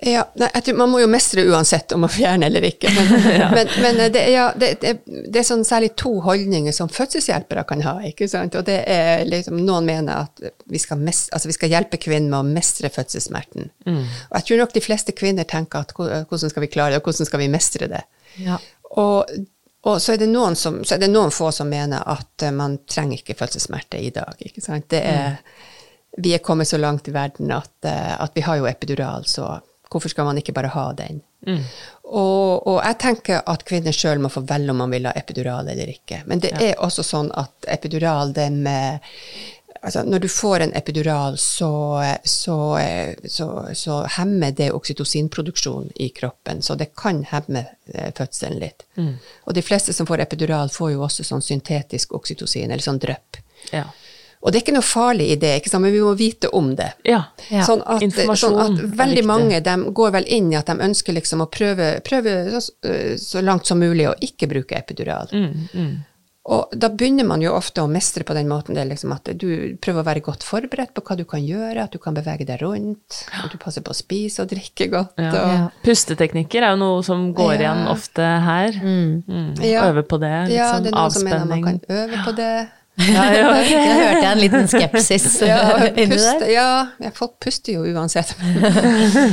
[0.04, 2.91] Ja, jeg tror Man må jo mestre uansett om å fjerne eller ikke.
[2.91, 3.13] Men,
[3.56, 7.84] men, men det, ja, det, det, det, er sånn særlig to holdninger som fødselshjelpere kan
[7.86, 7.96] ha.
[8.10, 8.58] ikke sant?
[8.60, 12.28] Og det er liksom, Noen mener at vi skal, mestre, altså vi skal hjelpe kvinnen
[12.34, 13.72] med å mestre fødselssmerten.
[13.88, 14.04] Mm.
[14.04, 17.08] Og jeg tror nok de fleste kvinner tenker at hvordan skal vi klare det, og
[17.08, 18.04] hvordan skal vi mestre det.
[18.44, 18.60] Ja.
[19.01, 19.31] Og,
[19.86, 23.21] og så, er det som, så er det noen få som mener at man trenger
[23.21, 24.36] ikke fødselssmerte i dag.
[24.39, 24.89] ikke sant?
[24.89, 25.39] Det er.
[26.17, 29.58] Vi er kommet så langt i verden at, at vi har jo epidural, så
[29.91, 31.21] Hvorfor skal man ikke bare ha den?
[31.47, 31.62] Mm.
[32.03, 35.69] Og, og, jeg tenker at kvinner sjøl må få velge om man vil ha epidural
[35.71, 36.23] eller ikke.
[36.25, 36.71] Men det ja.
[36.71, 39.05] er også sånn at epidural, det med
[39.86, 42.80] Altså, når du får en epidural, så, så,
[43.26, 46.62] så, så hemmer det oksytocinproduksjon i kroppen.
[46.65, 48.88] Så det kan hemme eh, fødselen litt.
[48.98, 49.12] Mm.
[49.43, 53.38] Og de fleste som får epidural, får jo også sånn syntetisk oksytocin, eller sånn drypp.
[53.69, 53.86] Ja.
[54.41, 56.91] Og det er ikke noe farlig i det, men vi må vite om det.
[57.06, 57.63] Ja, ja.
[57.65, 58.04] Sånn, at,
[58.38, 61.95] sånn at veldig mange de går vel inn i at de ønsker liksom å prøve,
[62.06, 62.74] prøve så,
[63.21, 65.30] så, langt som mulig å ikke bruke epidural.
[65.34, 65.95] Mm, mm.
[66.45, 69.31] Og da begynner man jo ofte å mestre på den måten det er liksom at
[69.34, 69.47] du
[69.81, 72.62] prøver å være godt forberedt på hva du kan gjøre, at du kan bevege deg
[72.62, 75.17] rundt, at du passer på å spise og drikke godt.
[75.17, 75.31] Ja.
[75.41, 75.81] Og...
[75.86, 78.77] Pusteteknikker er jo noe som går igjen ofte her.
[78.77, 79.23] Mm.
[79.25, 79.51] mm.
[79.81, 80.36] Øve på det.
[80.51, 82.55] Liksom, ja, det er noen som mener man kan øve på det.
[82.95, 83.47] Ja, ja.
[83.60, 85.58] Jeg hørte en liten skepsis ja,
[85.97, 86.67] puste, ja,
[87.17, 88.31] folk puster jo uansett.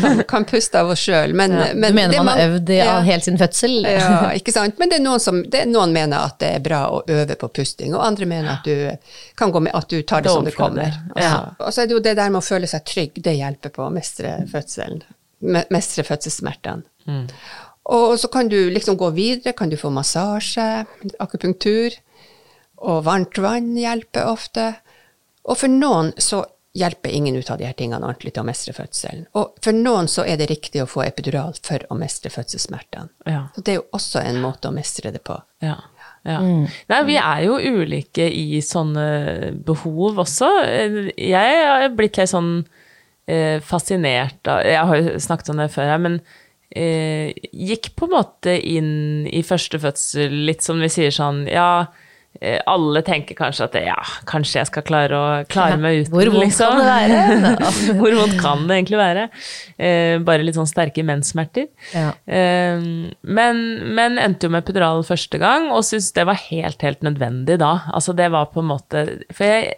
[0.03, 1.35] Kan, kan puste av oss sjøl.
[1.38, 3.79] Men, ja, men, du mener man har øvd ja, helt sin fødsel?
[3.87, 4.81] Ja, ikke sant.
[4.83, 7.38] Men det er, noen som, det er noen mener at det er bra å øve
[7.38, 10.46] på pusting, og andre mener at du kan gå med at du tar det som
[10.46, 10.98] det kommer.
[11.14, 11.57] Altså.
[11.62, 13.87] Og så er det jo det der med å føle seg trygg, det hjelper på
[13.87, 15.05] å mestre fødselen.
[15.70, 16.83] Mestre fødselssmertene.
[17.07, 17.27] Mm.
[17.94, 20.85] Og så kan du liksom gå videre, kan du få massasje,
[21.22, 21.96] akupunktur.
[22.83, 24.73] Og varmt vann hjelper ofte.
[25.47, 26.42] Og for noen så
[26.73, 29.27] hjelper ingen ut av de her tingene ordentlig til å mestre fødselen.
[29.37, 33.12] Og for noen så er det riktig å få epidural for å mestre fødselssmertene.
[33.29, 33.42] Ja.
[33.55, 35.37] Så det er jo også en måte å mestre det på.
[35.64, 35.77] Ja.
[36.23, 36.38] Ja.
[36.38, 36.68] Mm.
[36.88, 40.49] Nei, vi er jo ulike i sånne behov også.
[41.18, 42.53] Jeg har blitt litt sånn
[43.27, 46.21] eh, fascinert av Jeg har jo snakket om det før her, men
[46.71, 51.90] eh, gikk på en måte inn i første fødsel litt som vi sier sånn Ja,
[52.40, 56.47] alle tenker kanskje at ja, kanskje jeg skal klare å klare meg uten, Hvor vondt
[56.49, 56.73] liksom.
[56.73, 57.68] kan det være?
[58.01, 59.27] Hvor vondt kan det egentlig være?
[59.77, 61.68] Eh, bare litt sånn sterke menssmerter.
[61.95, 62.09] Ja.
[62.27, 62.83] Eh,
[63.23, 63.62] men,
[63.95, 67.75] men, endte jo med epidural første gang, og syntes det var helt, helt nødvendig da.
[67.92, 69.77] Altså det var på en måte For jeg,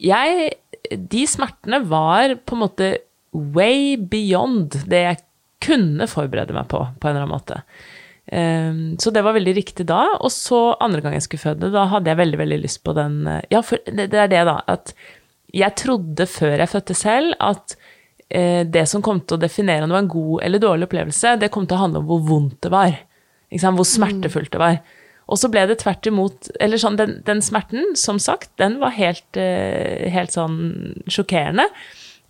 [0.00, 2.90] jeg De smertene var på en måte
[3.36, 5.22] way beyond det jeg
[5.66, 7.60] kunne forberede meg på, på en eller annen måte.
[8.32, 10.02] Um, så det var veldig riktig da.
[10.18, 13.20] Og så andre gang jeg skulle føde, da hadde jeg veldig, veldig lyst på den
[13.30, 14.58] eh, Ja, for det, det er det, da.
[14.66, 14.94] At
[15.54, 19.92] jeg trodde før jeg fødte selv, at uh, det som kom til å definere om
[19.92, 22.58] det var en god eller dårlig opplevelse, det kom til å handle om hvor vondt
[22.66, 22.98] det var.
[23.62, 24.80] Hvor smertefullt det var.
[25.30, 28.94] Og så ble det tvert imot Eller sånn, den, den smerten, som sagt, den var
[28.98, 30.58] helt, uh, helt sånn
[31.06, 31.70] sjokkerende.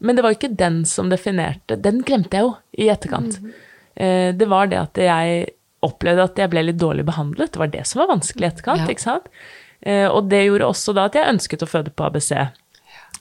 [0.05, 3.41] Men det var ikke den som definerte Den glemte jeg jo i etterkant.
[3.41, 3.53] Mm.
[3.97, 5.47] Uh, det var det at jeg
[5.87, 7.55] opplevde at jeg ble litt dårlig behandlet.
[7.55, 8.85] Det var det som var vanskelig i etterkant.
[8.85, 8.93] Ja.
[8.93, 9.29] ikke sant?
[9.81, 12.33] Eh, og det gjorde også da at jeg ønsket å føde på ABC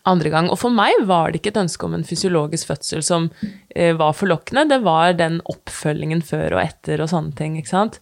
[0.10, 0.49] andre gang.
[0.54, 3.30] Og for meg var det ikke et ønske om en fysiologisk fødsel som
[3.75, 8.01] eh, var forlokkende, det var den oppfølgingen før og etter og sånne ting, ikke sant.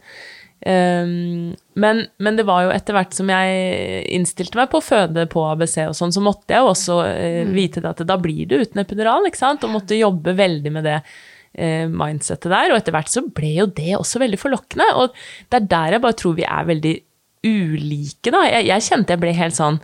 [0.64, 5.26] Um, men, men, det var jo etter hvert som jeg innstilte meg på å føde
[5.28, 8.62] på ABC og sånn, så måtte jeg jo også uh, vite at da blir det
[8.62, 11.18] uten epidural, ikke sant, og måtte jobbe veldig med det eh,
[11.54, 12.72] mindsettet der.
[12.74, 14.88] Og etter hvert så ble jo det også veldig forlokkende.
[14.98, 15.14] Og
[15.52, 16.96] det er der jeg bare tror vi er veldig
[17.44, 18.46] ulike, da.
[18.48, 19.80] Jeg, jeg kjente jeg ble helt sånn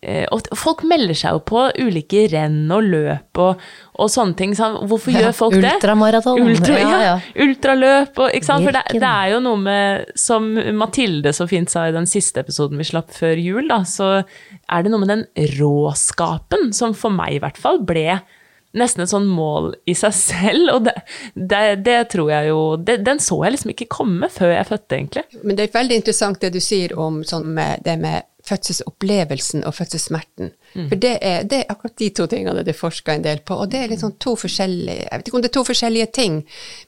[0.00, 3.64] eh, og folk melder seg jo på ulike renn og løp og,
[3.98, 4.54] og sånne ting.
[4.58, 5.74] Så hvorfor gjør folk det?
[5.80, 6.42] Ultramaraton.
[6.46, 7.16] Ultra, ja, ja.
[7.44, 8.68] Ultraløp og ikke sant?
[8.68, 12.44] For det, det, er jo noe med Som Mathilde så fint sa i den siste
[12.44, 15.26] episoden vi slapp før jul, da, så er det noe med den
[15.58, 18.22] råskapen som for meg i hvert fall ble
[18.78, 20.94] nesten et sånn mål i seg selv, og det,
[21.34, 24.98] det, det tror jeg jo det, Den så jeg liksom ikke komme før jeg fødte,
[24.98, 25.24] egentlig.
[25.42, 29.74] Men det er veldig interessant det du sier om sånn med det med fødselsopplevelsen og
[29.76, 30.50] fødselssmerten.
[30.74, 30.88] Mm.
[30.88, 33.54] For det er, det er, akkurat de to tingene det er forska en del på,
[33.54, 36.40] og det er liksom to forskjellige Jeg vet ikke om det er to forskjellige ting,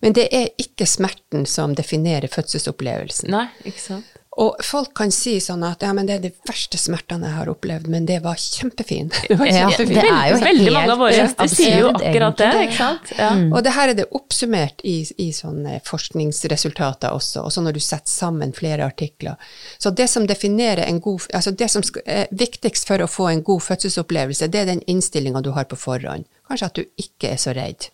[0.03, 3.31] men det er ikke smerten som definerer fødselsopplevelsen.
[3.35, 4.14] Nei, ikke sant.
[4.43, 7.51] Og folk kan si sånn at ja, men det er de verste smertene jeg har
[7.53, 9.13] opplevd, men det var kjempefin.
[9.29, 9.95] Det var Ja, kjempefin.
[9.95, 13.13] det er jo Veldig helt mange av våre gjester sier jo akkurat det, ikke sant?
[13.19, 13.29] Ja.
[13.55, 18.11] Og det her er det oppsummert i, i sånne forskningsresultater også, også når du setter
[18.11, 19.39] sammen flere artikler.
[19.79, 23.43] Så det som definerer en god, altså det som er viktigst for å få en
[23.47, 26.27] god fødselsopplevelse, det er den innstillinga du har på forhånd.
[26.49, 27.87] Kanskje at du ikke er så redd,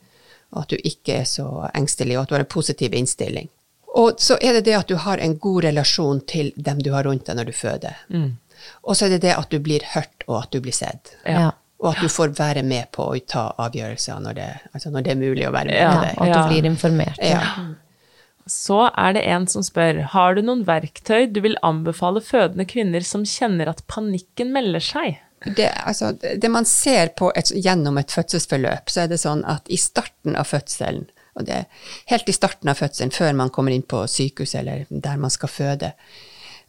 [0.54, 3.52] og at du ikke er så engstelig, og at du har en positiv innstilling.
[3.98, 7.08] Og så er det det at du har en god relasjon til dem du har
[7.08, 7.96] rundt deg når du føder.
[8.82, 11.14] Og så er det det at du blir hørt, og at du blir sett.
[11.26, 11.50] Ja.
[11.80, 15.14] Og at du får være med på å ta avgjørelser når det, altså når det
[15.14, 16.10] er mulig å være med Ja, det.
[16.18, 17.22] Og at du blir informert.
[17.24, 17.40] Ja.
[18.50, 23.04] Så er det en som spør har du noen verktøy du vil anbefale fødende kvinner
[23.06, 25.20] som kjenner at panikken melder seg?
[25.56, 29.70] Det, altså, det man ser på et, gjennom et fødselsforløp, så er det sånn at
[29.72, 31.06] i starten av fødselen,
[31.40, 34.84] og det er helt i starten av fødselen, før man kommer inn på sykehuset eller
[34.90, 35.94] der man skal føde,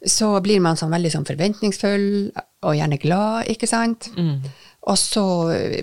[0.02, 2.08] så blir man sånn veldig sånn forventningsfull
[2.62, 4.10] og gjerne glad, ikke sant?
[4.82, 5.22] Og så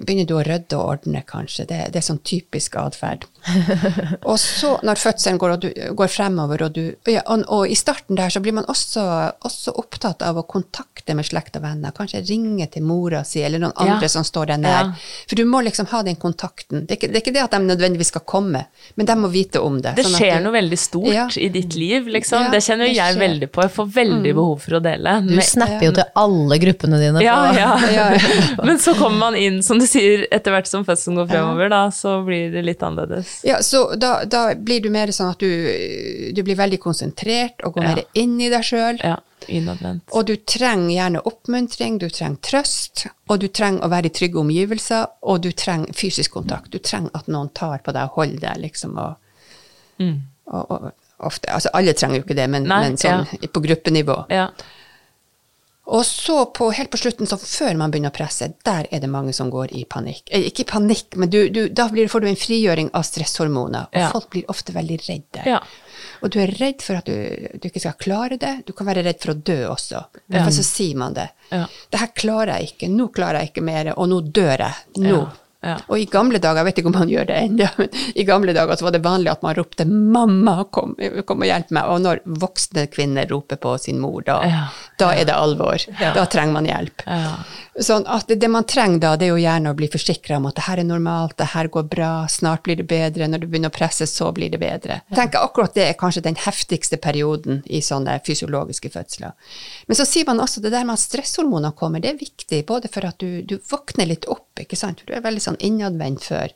[0.04, 1.64] begynner du å rydde og ordne, kanskje.
[1.70, 3.24] Det, det er sånn typisk atferd.
[4.28, 7.78] og så, når fødselen går, og du, går fremover, og, du, ja, og, og i
[7.80, 9.06] starten der, så blir man også,
[9.48, 11.94] også opptatt av å kontakte med slekt og venner.
[11.96, 13.86] Kanskje ringe til mora si, eller noen Ja.
[13.96, 14.92] andre som står deg nær.
[14.92, 15.24] Ja.
[15.32, 16.84] For du må liksom ha den kontakten.
[16.84, 18.66] Det er, ikke, det er ikke det at de nødvendigvis skal komme,
[19.00, 19.96] men de må vite om det.
[19.96, 21.30] Det sånn at skjer du- noe veldig stort Ja.
[21.40, 22.50] i ditt liv, liksom.
[22.50, 23.24] Ja, det kjenner jo jeg skjer.
[23.24, 23.64] veldig på.
[23.64, 25.16] Jeg får veldig behov for å dele.
[25.24, 27.22] Du snapper jo til alle gruppene dine.
[27.26, 27.70] ja, på- ja.
[27.98, 28.08] Ja,
[28.66, 31.82] Men så kommer man inn, som du sier, etter hvert som fødselen går fremover, da,
[31.92, 33.40] så blir det litt annerledes.
[33.48, 35.50] Ja, så da, da blir du mer sånn at du,
[36.36, 37.96] du blir veldig konsentrert og går Ja.
[37.96, 39.02] mer inn i deg sjøl.
[39.04, 40.04] Ja, innadvendt.
[40.14, 44.40] Og du trenger gjerne oppmuntring, du trenger trøst, og du trenger å være i trygge
[44.42, 46.70] omgivelser, og du trenger fysisk kontakt.
[46.74, 48.98] Du trenger at noen tar på deg og holder deg, liksom.
[49.00, 49.16] Og,
[50.00, 50.92] og, og
[51.30, 52.70] ofte, altså alle trenger jo ikke det, men, Mm.
[52.70, 54.16] Nei, men sånn på gruppenivå.
[54.32, 54.50] Ja.
[55.90, 59.10] Og så på, helt på slutten, så før man begynner å presse, der er det
[59.10, 60.28] mange som går i panikk.
[60.30, 63.88] Eh, Ikke i panikk, men du, du, da blir, får du en frigjøring av stresshormoner,
[63.90, 64.12] og Ja.
[64.14, 65.46] folk blir ofte veldig redde.
[65.50, 65.60] Ja.
[66.22, 67.16] Og du er redd for at du,
[67.58, 68.54] du ikke skal klare det.
[68.68, 70.04] Du kan være redd for å dø også.
[70.30, 71.30] Derfor så sier man det.
[71.50, 71.66] Ja.
[71.90, 72.90] Det her klarer jeg ikke.
[72.92, 74.76] Nå klarer jeg ikke mer, og nå dør jeg.
[75.00, 75.16] Nå.
[75.24, 75.30] Ja,
[75.72, 75.78] ja.
[75.92, 78.54] Og i gamle dager, jeg vet ikke om man gjør det ennå, men i gamle
[78.56, 80.94] dager så var det vanlig at man ropte 'mamma, kom,
[81.26, 81.90] kom og hjelp meg'.
[81.96, 84.62] Og når voksne kvinner roper på sin mor, da, Ja.
[85.00, 85.84] Da er det alvor.
[86.00, 87.04] Da trenger man hjelp.
[87.08, 87.38] Ja.
[87.80, 90.58] Sånn at det, man trenger da, det er jo gjerne å bli forsikra om at
[90.58, 93.72] det her er normalt, det her går bra, snart blir det bedre, når du begynner
[93.72, 95.00] å presse, så blir det bedre.
[95.08, 99.56] Jeg tenker akkurat det er kanskje den heftigste perioden i sånne fysiologiske fødsler.
[99.88, 102.92] Men så sier man også det der med at stresshormoner kommer, det er viktig, både
[102.92, 106.28] for at du, du våkner litt opp, ikke sant, for du er veldig sånn innadvendt
[106.28, 106.52] før.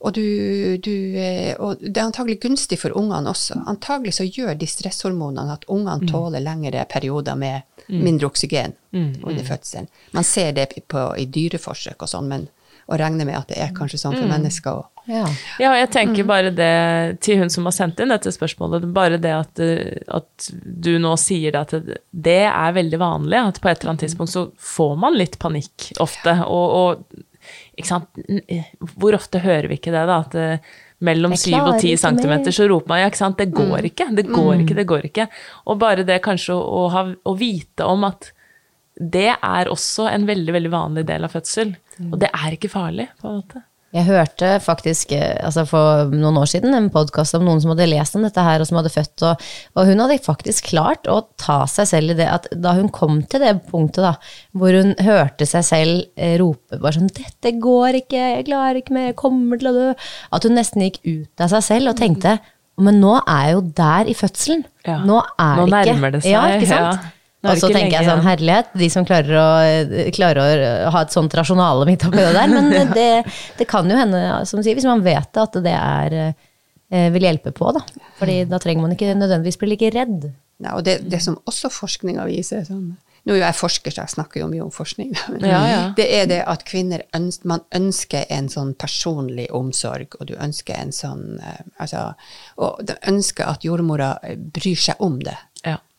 [0.00, 3.56] Og, du, du, eh, og det er antagelig gunstig for ungene også.
[3.66, 9.88] Antagelig så gjør de stresshormonene at ungene tåler lengre perioder med mindre oksygen under fødselen.
[10.12, 12.48] Man ser det på, i dyreforsøk og sånn, men
[12.88, 14.84] å regne med at det er kanskje sånn for mennesker òg.
[15.06, 15.24] Ja.
[15.62, 19.32] Ja, jeg tenker bare det til hun som har sendt inn dette spørsmålet, bare det
[19.34, 21.74] at, eh, at du nå sier det at
[22.10, 25.92] det- er veldig vanlig, at på et eller annet tidspunkt så får man litt panikk
[26.02, 27.24] ofte, og, og
[28.96, 30.70] hvor ofte hører vi ikke det da, at eh,
[31.04, 33.90] mellom Jeg 7 og klarer 10 cm så roper man, ja ikke sant, det går
[33.90, 35.28] ikke, det går ikke, det går ikke.
[35.68, 38.30] Og bare det kanskje å, å, ha, å vite om at
[38.96, 41.74] det er også en veldig, veldig vanlig del av fødsel,
[42.08, 43.60] og det er ikke farlig på en måte.
[43.96, 47.88] Jeg hørte faktisk eh, altså for noen år siden en podkast om noen som hadde
[47.88, 51.22] lest om dette her, og som hadde født, og, og hun hadde faktisk klart å
[51.40, 54.12] ta seg selv i det at da hun kom til det punktet da,
[54.52, 58.96] hvor hun hørte seg selv eh, rope bare sånn 'Dette går ikke, jeg klarer ikke
[58.98, 59.96] mer, jeg kommer til å dø',
[60.36, 62.36] at hun nesten gikk ut av seg selv og tenkte
[62.76, 64.64] men nå er jeg jo der i fødselen.
[64.84, 64.98] Ja.
[65.08, 67.00] Nå er Nå nærmer det seg, Ja, ikke sant?
[67.00, 67.12] ja.
[67.52, 71.14] Og så tenker tenker jeg sånn, herlighet, de som klarer å, klarer å ha et
[71.14, 72.52] sånt rasjonale midt oppi det der.
[72.52, 73.08] Men det,
[73.58, 76.18] det kan jo hende, som du sier, hvis man vet det, at det er,
[76.90, 77.72] eh, vil hjelpe på.
[77.76, 77.84] da.
[78.20, 80.30] Fordi da trenger man ikke nødvendigvis bli like redd.
[80.62, 82.94] Ja, og det, det som også forskninga viser sånn,
[83.26, 85.08] Nå er jo jeg forsker, så jeg snakker jo mye om forskning.
[85.34, 85.80] Men Ja, ja.
[85.98, 90.78] Det er det at kvinner ønsker, man ønsker en sånn personlig omsorg, og du ønsker
[90.78, 92.12] en sånn eh, altså,
[92.62, 95.34] Og de ønsker at jordmora eh, bryr seg om det.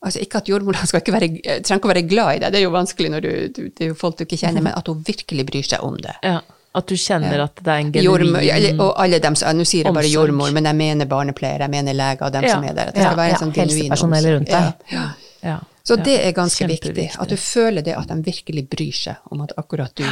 [0.05, 2.73] Altså Ikke at jordmora eh, trenger ikke å være glad i deg, det er jo
[2.75, 5.45] vanskelig når du, du, det er jo folk du ikke kjenner, men at hun virkelig
[5.49, 6.13] bryr seg om det.
[6.23, 6.35] Ja,
[6.77, 10.11] at du kjenner at det er en genuin og alle dem Nå sier jeg bare
[10.11, 12.53] jordmor, men jeg mener barnepleiere, jeg mener leger og dem Ja.
[12.53, 12.91] som er der.
[12.91, 14.29] At det skal Ja, være en sånn genuin omsorg.
[14.35, 14.73] rundt deg.
[14.93, 15.05] Ja.
[15.43, 15.57] ja.
[15.87, 17.07] Så det er ganske viktig.
[17.17, 20.03] At du føler det at de virkelig bryr seg om at akkurat du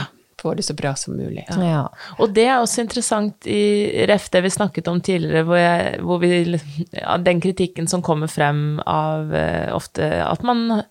[0.46, 1.48] får det så bra som mulig.
[1.50, 1.88] Ja.
[2.20, 6.22] Og det er også interessant i ref det vi snakket om tidligere, hvor, jeg, hvor
[6.22, 6.32] vi
[6.94, 10.84] ja, Den kritikken som kommer frem av uh, ofte at man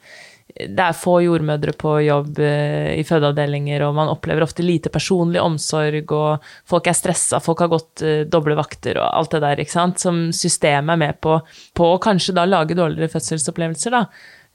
[0.54, 5.40] det er få jordmødre på jobb eh, i fødeavdelinger, og man opplever ofte lite personlig
[5.42, 9.64] omsorg, og folk er stressa, folk har gått eh, doble vakter og alt det der,
[9.64, 11.40] ikke sant, som systemet er med på,
[11.74, 14.04] på å kanskje da lage dårligere fødselsopplevelser, da.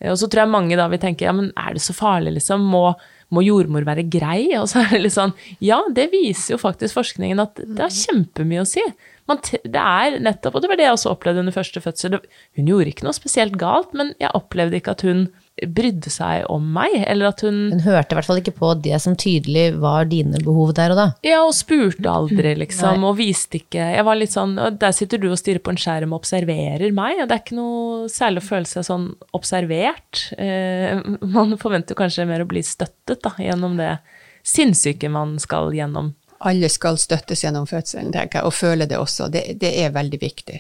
[0.08, 2.64] Og så tror jeg mange da vil tenke, ja, men er det så farlig, liksom?
[2.72, 2.94] Må,
[3.36, 4.50] må jordmor være grei?
[4.60, 7.94] Og så er det litt sånn, ja, det viser jo faktisk forskningen at det har
[7.94, 8.84] kjempemye å si.
[9.30, 12.18] Man, det er nettopp, og det var det jeg også opplevde under første fødsel.
[12.58, 15.28] Hun gjorde ikke noe spesielt galt, men jeg opplevde ikke at hun
[15.68, 19.00] brydde seg om meg, eller at hun Hun hørte i hvert fall ikke på det
[19.04, 21.08] som tydelig var dine behov der og da.
[21.26, 25.30] Ja, og spurte aldri, liksom, og viste ikke Jeg var litt sånn Der sitter du
[25.32, 28.50] og stirrer på en skjerm og observerer meg, og det er ikke noe særlig å
[28.50, 30.24] føle seg sånn observert.
[30.38, 31.00] Eh,
[31.36, 33.98] man forventer kanskje mer å bli støttet da, gjennom det
[34.46, 36.14] sinnssyke man skal gjennom.
[36.48, 39.28] Alle skal støttes gjennom fødselen, tenker jeg, og føle det også.
[39.34, 40.60] Det, det er veldig viktig.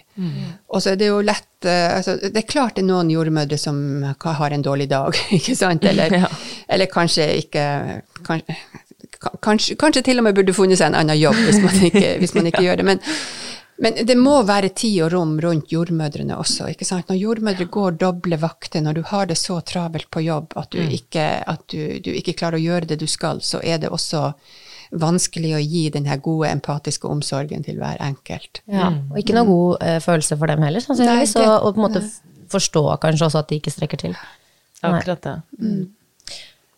[0.68, 3.58] Og så er det jo lett eh, altså, Det er klart det er noen jordmødre
[3.58, 3.80] som
[4.26, 5.86] har en dårlig dag, ikke sant?
[5.88, 6.28] Eller, Ja.
[6.68, 7.64] eller kanskje ikke
[8.28, 8.56] kanskje,
[9.40, 12.36] kanskje, kanskje til og med burde funnet seg en annen jobb hvis man ikke, hvis
[12.36, 12.86] man ikke gjør det.
[12.90, 13.02] Men,
[13.80, 16.68] men det må være tid og rom rundt jordmødrene også.
[16.74, 17.08] ikke sant?
[17.08, 20.82] Når jordmødre går doble vakter, når du har det så travelt på jobb at du
[20.84, 24.34] ikke, at du, du ikke klarer å gjøre det du skal, så er det også
[24.92, 28.62] vanskelig å gi den her gode empatiske omsorgen til hver enkelt.
[28.66, 28.90] Ja.
[29.12, 31.36] Og ikke noe god uh, følelse for dem heller, sannsynligvis.
[31.38, 32.04] Nei, det- og, og på en måte
[32.50, 34.18] forstå kanskje også at de ikke strekker til.
[34.82, 35.38] Akkurat det.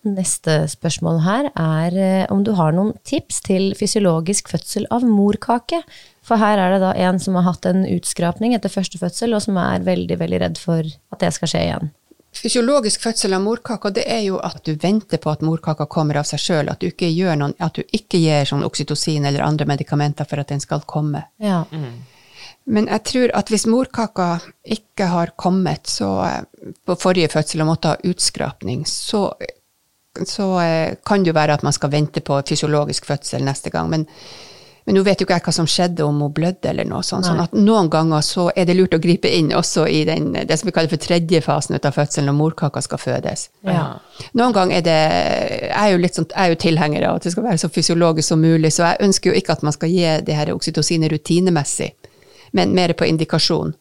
[0.01, 5.83] Neste spørsmål her er eh, om du har noen tips til fysiologisk fødsel av morkake.
[6.25, 9.43] For her er det da en som har hatt en utskrapning etter første fødsel, og
[9.45, 11.91] som er veldig, veldig redd for at det skal skje igjen.
[12.31, 16.29] Fysiologisk fødsel av morkaka, det er jo at du venter på at morkaka kommer av
[16.29, 20.63] seg sjøl, at at du ikke gir sånn oksytocin eller andre medikamenter for at den
[20.63, 21.25] skal komme.
[21.43, 21.65] Ja.
[22.65, 27.67] Men jeg tror at hvis morkaka ikke har kommet så, eh, på forrige fødsel og
[27.73, 29.33] måtte ha utskrapning, så,
[30.25, 33.89] så eh, kan det jo være at man skal vente på fysiologisk fødsel neste gang.
[33.89, 34.07] Men,
[34.85, 37.25] men nå vet jo ikke jeg hva som skjedde, om hun blødde eller noe sånt.
[37.27, 40.57] Sånn at noen ganger så er det lurt å gripe inn også i den, det
[40.57, 43.49] som vi kaller for tredje fasen ut av fødselen, når morkaka skal fødes.
[43.67, 43.83] Ja.
[44.33, 44.97] Noen ganger er det
[45.69, 47.69] Jeg er jo litt sånn, jeg er jo tilhenger av at det skal være så
[47.69, 51.11] fysiologisk som mulig, så jeg ønsker jo ikke at man skal gi det her oksytocinet
[51.13, 51.91] rutinemessig,
[52.57, 53.75] men mer på indikasjon.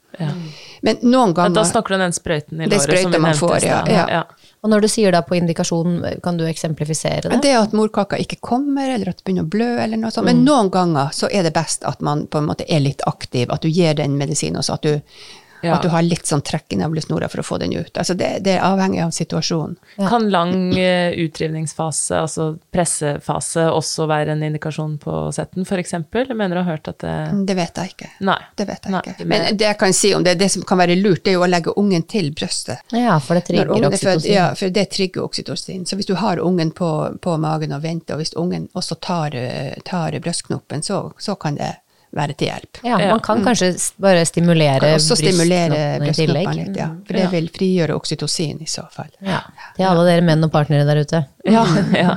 [0.82, 3.30] Men noen Ja, ganger da snakker du om den sprøyten i låret som vi man
[3.30, 3.88] nevnte får, i stad.
[3.88, 4.22] ja, ja.
[4.60, 7.38] Og når du sier da på indikasjon, kan du eksemplifisere det?
[7.46, 10.26] Det at morkaka ikke kommer, eller at det begynner å blø, eller noe sånt.
[10.26, 10.30] Mm.
[10.34, 13.48] Men noen ganger så er det best at man på en måte er litt aktiv,
[13.48, 15.14] at du gir den medisinen også, at du,
[15.62, 15.74] Ja.
[15.76, 17.92] at du har litt sånn trekk i navlesnora for å få den ut.
[17.98, 19.76] Altså det, det er avhengig av situasjonen.
[20.08, 25.92] Kan lang utrivningsfase, utdrivningsfase, altså pressefase, også være en indikasjon på setten, f.eks.?
[26.30, 27.16] Mener du har hørt at det
[27.48, 28.10] Det vet jeg ikke.
[28.26, 28.38] Nei.
[28.56, 29.26] Det vet jeg Nei, ikke.
[29.26, 31.44] men- det jeg kan si om det, det som kan være lurt, det er jo
[31.44, 32.78] å legge ungen til brystet.
[32.92, 34.32] Ja, for det trigger er oksytocin.
[34.32, 35.84] ja, for det trigger oksytocin.
[35.86, 39.34] Så hvis du har ungen på, på magen og venter, og hvis ungen også tar,
[39.34, 41.74] eh, tar brystknoppen, så, så kan det
[42.16, 42.80] være til hjelp.
[42.86, 43.70] Ja, man kan kanskje
[44.02, 46.50] bare stimulere Kan også stimulere brystknoppene i tillegg.
[46.58, 46.88] litt, ja.
[47.06, 49.10] For det vil frigjøre oksytocin i så fall.
[49.22, 49.40] Ja.
[49.76, 51.22] Til alle dere menn og partnere der ute.
[51.46, 51.64] Ja.
[52.02, 52.16] ja.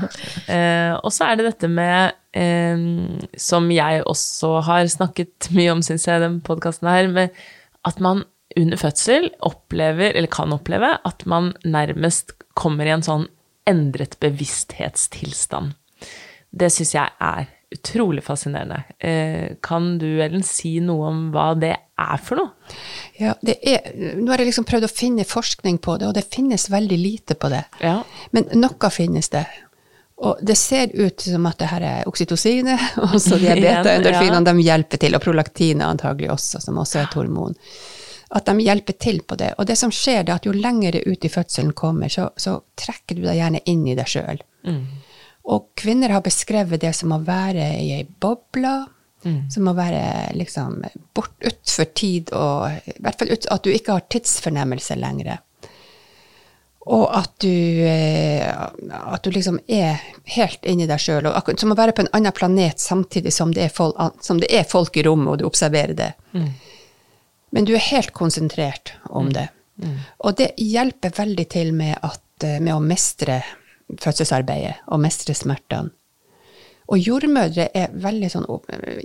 [0.50, 2.86] Eh, og så er det dette med, eh,
[3.38, 7.44] som jeg også har snakket mye om, syns jeg, i den podkasten her, med
[7.86, 8.26] at man
[8.58, 13.28] under fødsel opplever, eller kan oppleve, at man nærmest kommer i en sånn
[13.70, 15.74] endret bevissthetstilstand.
[16.54, 18.84] Det syns jeg er utrolig fascinerende.
[19.00, 22.78] Eh, kan du, Ellen, si noe om hva det er for noe?
[23.20, 26.26] Ja, det er, nå har jeg liksom prøvd å finne forskning på det, og det
[26.34, 27.64] finnes veldig lite på det.
[27.84, 28.00] Ja.
[28.36, 29.46] Men noe finnes det.
[30.24, 34.68] Og det ser ut som at det her er oksytocinet, og så de beta-endorfinene, de
[34.68, 37.58] hjelper til, og prolaktinet antagelig også, som også er et hormon.
[38.34, 39.52] At de hjelper til på det.
[39.62, 42.58] Og det som skjer, det er at jo lenger ut i fødselen kommer, så, så
[42.80, 44.42] trekker du deg gjerne inn i deg sjøl.
[45.44, 48.86] Og kvinner har beskrevet det som å være i ei boble,
[49.52, 50.84] som å være liksom
[51.16, 55.38] bort utfor tid, og i hvert fall ut, at du ikke har tidsfornemmelse lenger.
[56.92, 57.48] Og at du,
[57.88, 58.44] eh,
[58.92, 60.02] at du liksom er
[60.36, 61.30] helt inni deg sjøl.
[61.56, 64.68] Som å være på en annen planet samtidig som det er folk, som det er
[64.68, 66.12] folk i rommet, og du observerer det.
[67.56, 69.48] Men du er helt konsentrert om det.
[70.20, 73.44] Og det hjelper veldig til med, at, eh, med å mestre
[74.02, 75.94] fødselsarbeidet og mestre smertene.
[76.92, 78.48] Og jordmødre er veldig sånn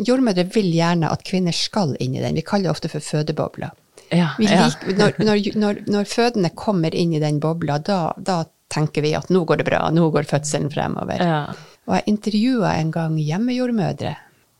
[0.02, 2.34] Jordmødre vil gjerne at kvinner skal inn i den.
[2.34, 3.70] Vi kaller det ofte for fødebobler.
[4.10, 4.64] Ja, ja.
[4.66, 9.14] lik, når, når, når, når fødende kommer inn i den bobla, da, da tenker vi
[9.16, 11.22] at nå går det bra, nå går fødselen fremover.
[11.22, 11.42] Ja.
[11.88, 14.14] Og jeg intervjua en gang hjemmejordmødre.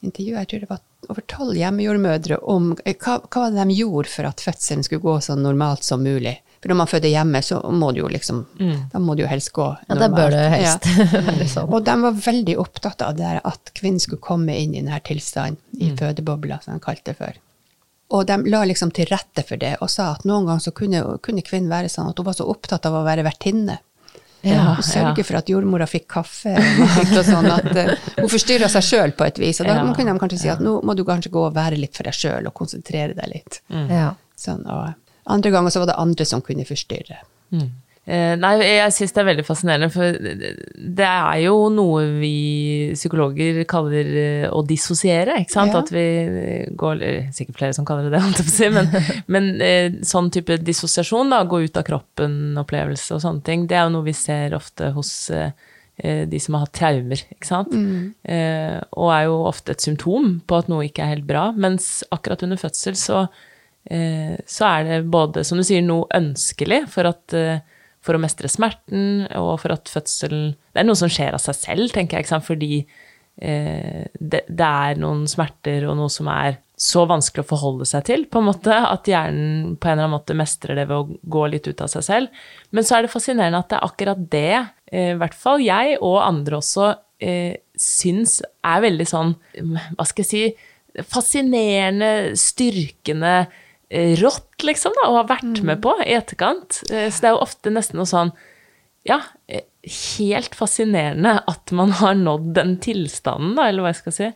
[0.06, 3.78] Intervjuet, jeg tror det var over tolv hjemmejordmødre om eh, hva, hva var det de
[3.80, 6.38] gjorde for at fødselen skulle gå så normalt som mulig.
[6.58, 8.44] For når man føder hjemme, så må du jo liksom
[8.92, 11.64] Da må du jo helst gå Ja, det bør du helst Ja.
[11.72, 14.98] Og de var veldig opptatt av det der at kvinnen skulle komme inn i denne
[15.06, 17.36] tilstanden, i fødebobla, som de kalte det før.
[18.16, 21.02] Og de la liksom til rette for det, og sa at noen ganger så kunne,
[21.22, 23.78] kunne kvinnen være sånn at hun var så opptatt av å være vertinne.
[24.46, 25.26] Ja, og sørge ja.
[25.26, 27.90] for at jordmora fikk kaffe og sånn, at uh,
[28.20, 29.58] hun forstyrra seg sjøl på et vis.
[29.60, 29.86] Og da Ja.
[29.96, 32.14] kunne de kanskje si at nå må du kanskje gå og være litt for deg
[32.14, 33.60] sjøl og konsentrere deg litt.
[33.90, 34.12] Ja.
[34.38, 34.94] Sånn, og
[35.28, 37.22] andre ganger så var det andre som kunne forstyrre.
[37.52, 37.68] Mm.
[38.40, 40.16] nei, jeg syns det er veldig fascinerende, for
[40.98, 45.76] det er jo noe vi psykologer kaller eh, å dissosiere, ikke sant?
[45.76, 45.82] Ja.
[45.82, 46.04] At vi
[46.78, 47.04] går
[47.36, 48.88] Sikkert flere som kaller det det, men,
[49.34, 53.88] men eh, sånn type dissosiasjon, da, gå ut av kroppen-opplevelse og sånne ting, det er
[53.88, 55.52] jo noe vi ser ofte hos eh,
[55.98, 57.76] eh, de som har hatt traumer, ikke sant?
[58.24, 62.00] Eh, og er jo ofte et symptom på at noe ikke er helt bra, mens
[62.14, 63.46] akkurat under fødsel så eh,
[63.88, 67.60] så er det både, som du sier, noe ønskelig for, at, eh,
[68.04, 71.56] for å mestre smerten, og for at fødselen Det er noe som skjer av seg
[71.56, 72.82] selv, tenker jeg, fordi
[73.40, 78.04] eh, det, det er noen smerter og noe som er så vanskelig å forholde seg
[78.06, 81.18] til, på en måte, at hjernen på en eller annen måte mestrer det ved å
[81.26, 82.42] gå litt ut av seg selv.
[82.70, 84.58] Men så er det fascinerende at det er akkurat det,
[84.92, 89.34] eh, i hvert fall jeg og andre også, eh, syns er veldig sånn,
[89.96, 90.44] hva skal jeg si,
[91.08, 96.82] fascinerende, styrkende, eh, rått, liksom, da, og har vært med på i etterkant.
[96.90, 98.32] Eh, Så det er jo ofte nesten noe sånn,
[99.08, 99.62] ja, eh,
[100.18, 104.30] helt fascinerende at man har nådd den tilstanden, da, eller hva jeg skal si.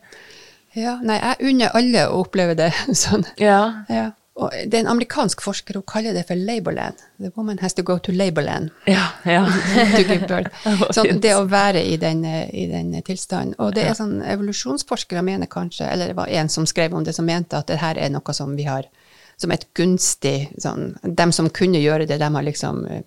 [0.73, 2.71] Ja, nei, jeg unner alle å oppleve det
[3.05, 3.25] sånn.
[3.37, 4.11] Ja, Ja.
[4.33, 6.97] Og det er en amerikansk forsker, hun kaller det for Labourland.
[7.21, 9.43] The woman has to go to Labourland ja, ja.
[10.95, 13.53] Sånn, det å være i den, eh, i den tilstanden.
[13.61, 17.13] Og det er sånn, evolusjonsforskere mener kanskje, eller det var en som skrev om det,
[17.13, 18.89] som mente at det her er noe som vi har
[19.37, 23.01] som et gunstig sånn, Dem som kunne gjøre det, de har liksom de,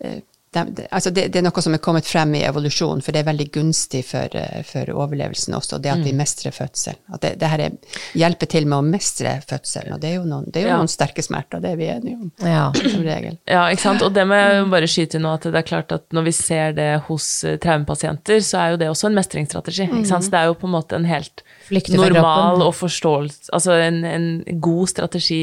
[0.00, 0.20] eh,
[0.52, 3.26] det, altså det, det er noe som er kommet frem i evolusjonen, for det er
[3.28, 6.96] veldig gunstig for, eh, for overlevelsen også, det at vi mestrer fødsel.
[7.14, 7.76] At det, det her er,
[8.18, 10.80] hjelper til med å mestre fødselen, og det er jo noen, det er jo Ja.
[10.82, 12.64] noen sterke smerter, det er vi enige om, Ja.
[12.74, 13.38] som regel.
[13.54, 14.02] Ja, ikke sant?
[14.02, 16.34] Og det må jeg bare skyte inn nå, at det er klart at når vi
[16.40, 19.86] ser det hos eh, traumepasienter, så er jo det også en mestringsstrategi.
[19.86, 20.26] Ikke sant?
[20.26, 21.44] Så det er jo på en måte en helt
[21.96, 25.42] normal og forståelse Altså en, en god strategi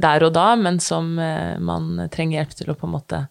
[0.00, 3.22] der og da, men som eh, man trenger hjelp til å på en måte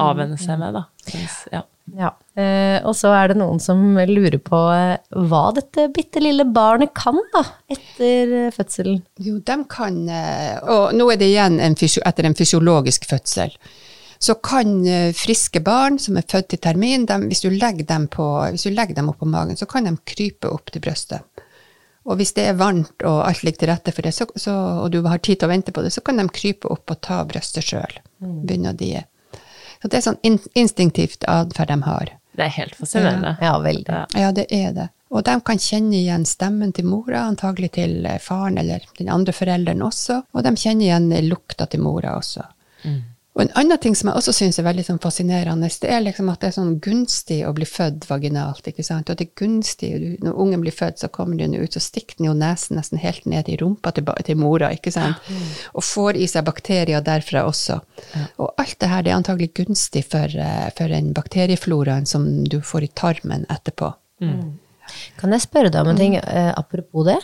[0.00, 0.86] avvenne seg med, da.
[1.06, 1.62] Synes- Ja.
[1.94, 2.08] Ja.
[2.34, 4.96] Eh, og så er det noen som lurer på eh,
[5.28, 9.04] hva dette bitte lille barnet kan da, etter fødselen.
[9.22, 10.00] Jo, de kan
[10.72, 13.54] Og nå er det igjen en fysio, etter en fysiologisk fødsel.
[14.18, 14.80] Så kan
[15.14, 18.72] friske barn som er født til termin, de, hvis, du legger dem på, hvis du
[18.74, 21.22] legger dem opp på magen, så kan de krype opp til brystet.
[22.06, 24.54] Og hvis det er varmt og alt ligger til rette for det, så, så,
[24.84, 27.00] og du har tid til å vente på det, så kan de krype opp og
[27.02, 27.98] ta brystet sjøl.
[28.22, 29.02] Begynne å die.
[29.82, 32.12] Så det er sånn in instinktivt atferd de har.
[32.36, 33.34] Det er helt fascinerende.
[33.42, 33.90] Ja, veldig.
[33.90, 34.04] Ja.
[34.26, 34.88] Ja, det er det.
[35.14, 39.84] Og de kan kjenne igjen stemmen til mora, antagelig til faren eller den andre forelderen
[39.86, 40.22] også.
[40.34, 42.46] Og de kjenner igjen lukta til mora også.
[43.36, 46.30] Og en annen ting som jeg også syns er veldig sånn fascinerende, det er liksom
[46.32, 48.64] at det er sånn gunstig å bli født vaginalt.
[48.70, 49.12] ikke sant?
[49.12, 49.90] Og det er gunstig,
[50.24, 53.26] Når ungen blir født, så kommer den ut, så stikker den jo nesen nesten helt
[53.28, 55.20] ned i rumpa til, til mora, ikke sant?
[55.76, 57.80] Og får i seg bakterier derfra også.
[58.40, 62.62] Og alt det her det er antagelig gunstig for, eh, for en bakteriefloraen som du
[62.64, 63.92] får i tarmen etterpå.
[65.20, 67.18] Kan jeg spørre deg om en ting, eh, apropos det?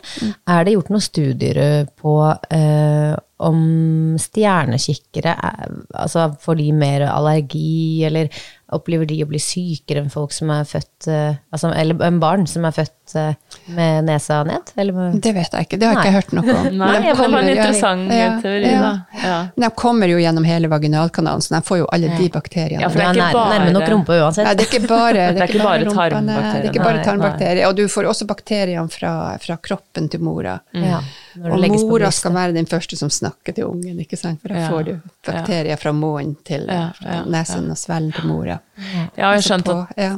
[0.48, 2.14] Er det gjort noen studier på
[2.50, 8.30] eh, om stjernekikkere, er, altså får de mer allergi, eller
[8.72, 12.46] opplever de å bli sykere enn folk som er født, eh, altså, eller en barn
[12.48, 13.34] som er født eh,
[13.76, 14.72] med nesa ned?
[14.80, 16.04] Eller med, Det vet jeg ikke, det har Nei.
[16.04, 16.68] ikke jeg hørt noe om.
[16.82, 18.80] Nei, Men de det var en interessant ja, teori, ja.
[18.80, 18.92] da.
[19.22, 19.34] Ja.
[19.56, 22.84] Men de kommer jo gjennom hele vaginalkanalen, så de får jo alle de bakteriene.
[22.86, 24.48] Ja, for det er er ikke bare- nærme nok rumpa uansett.
[24.48, 26.62] Nei, det er ikke bare, det Det er ikke bare tarmbakterier.
[26.62, 27.66] Det er ikke bare tarmbakterier.
[27.68, 29.12] Og du får også bakteriene fra,
[29.42, 30.56] fra kroppen til mora.
[30.72, 34.40] Ja, når det Og mora skal være den første som snakker til ungen, ikke sant?
[34.42, 34.68] for da Ja.
[34.70, 34.92] får du
[35.26, 38.58] bakterier fra munnen til Ja, fra ja, nesen og svelgen til mora.
[38.82, 40.16] Ja, jeg har skjønt at ja.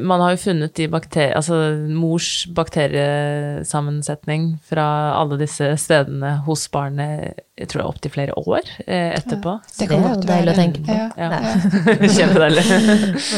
[0.00, 1.54] man har jo funnet de bakterier, altså
[1.92, 4.86] mors bakteriesammensetning fra
[5.20, 9.52] alle disse stedene hos barnet, jeg tror det er opptil flere år eh, etterpå.
[9.78, 10.92] Det er jo deilig å tenke på.
[10.96, 11.08] Ja.
[11.16, 11.28] Ja.
[11.36, 11.40] Ja.
[12.16, 12.64] Kjempedeilig.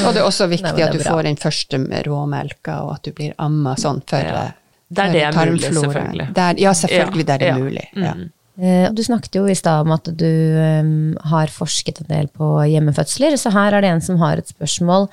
[0.06, 1.10] Og det er også viktig Nei, er at du bra.
[1.16, 1.74] får den første
[2.06, 4.22] råmelka, og at du blir amma sånn for
[4.96, 5.06] Ja.
[5.06, 6.28] er Der det er mulig, selvfølgelig.
[6.36, 7.64] Der, ja, selvfølgelig Ja, der det er ja.
[7.64, 7.84] mulig.
[7.96, 8.14] Ja.
[8.14, 8.30] Mm.
[8.62, 10.32] Eh, Du snakket jo i stad om at du
[10.82, 14.48] um, har forsket en del på hjemmefødsler, så her er det en som har et
[14.48, 15.08] spørsmål.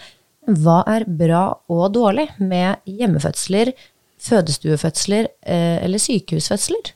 [0.50, 3.72] Hva er bra og dårlig med hjemmefødsler,
[4.20, 6.96] fødestuefødsler uh, eller sykehusfødsler?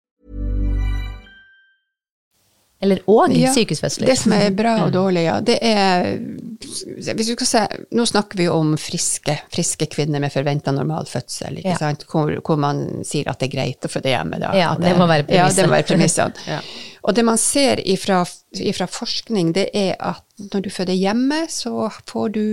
[2.81, 4.07] Eller og Ja, sykehusfødsler?
[4.09, 6.07] Det som er bra og dårlig, ja, det er
[6.61, 7.61] hvis du skal se,
[7.97, 11.77] Nå snakker vi om friske, friske kvinner med forventa normal fødsel, ikke Ja.
[11.77, 12.05] sant?
[12.09, 14.39] Hvor, hvor man sier at det er greit å føde hjemme.
[14.41, 14.51] Da.
[14.57, 16.41] Ja, det må være Ja, det må være premisset.
[16.47, 16.59] ja.
[17.03, 18.23] Og det man ser ifra,
[18.57, 20.23] ifra forskning, det er at
[20.53, 22.43] når du føder hjemme, så får du,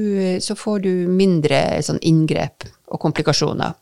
[0.41, 3.75] så får du mindre sånn inngrep og komplikasjoner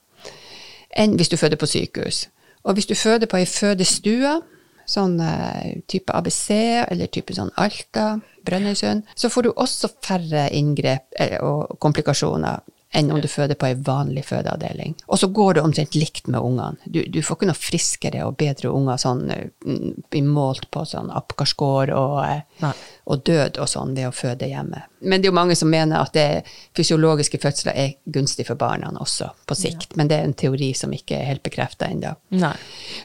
[0.97, 2.27] enn hvis du føder på sykehus.
[2.65, 4.41] Og hvis du føder på ei fødestue,
[4.87, 6.47] sånn eh, type ABC
[6.87, 8.17] eller type sånn Alta,
[8.47, 12.63] Brønnøysund, så får du også færre inngrep og komplikasjoner
[12.97, 14.95] enn om du føder på ei vanlig fødeavdeling.
[15.11, 16.79] Og så går det omtrent likt med ungene.
[16.85, 21.97] Du, du får ikke noe friskere og bedre unger sånn eh, målt på sånn Apgar-score
[21.97, 22.71] og, eh,
[23.07, 24.81] og død og sånn ved å føde hjemme.
[25.07, 28.91] Men det er jo mange som mener at det fysiologiske fødsler er gunstig for barna
[28.99, 29.95] også, på sikt.
[29.99, 32.17] Men det er en teori som ikke er helt bekrefta ennå.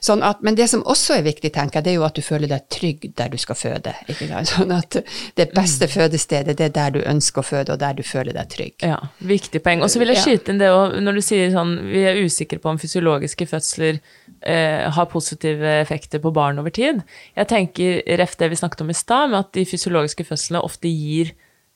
[0.01, 2.25] Sånn at, men det som også er viktig, tenker jeg, det er jo at du
[2.25, 3.93] føler deg trygg der du skal føde.
[4.51, 4.97] Sånn at
[5.37, 8.49] det beste fødestedet, det er der du ønsker å føde, og der du føler deg
[8.49, 8.77] trygg.
[8.81, 9.85] Ja, viktig poeng.
[9.85, 12.57] Og så vil jeg skyte inn det òg, når du sier sånn vi er usikre
[12.63, 14.01] på om fysiologiske fødsler
[14.41, 17.01] eh, har positive effekter på barn over tid.
[17.37, 20.91] Jeg tenker, ref det vi snakket om i stad, med at de fysiologiske fødslene ofte
[20.91, 21.33] gir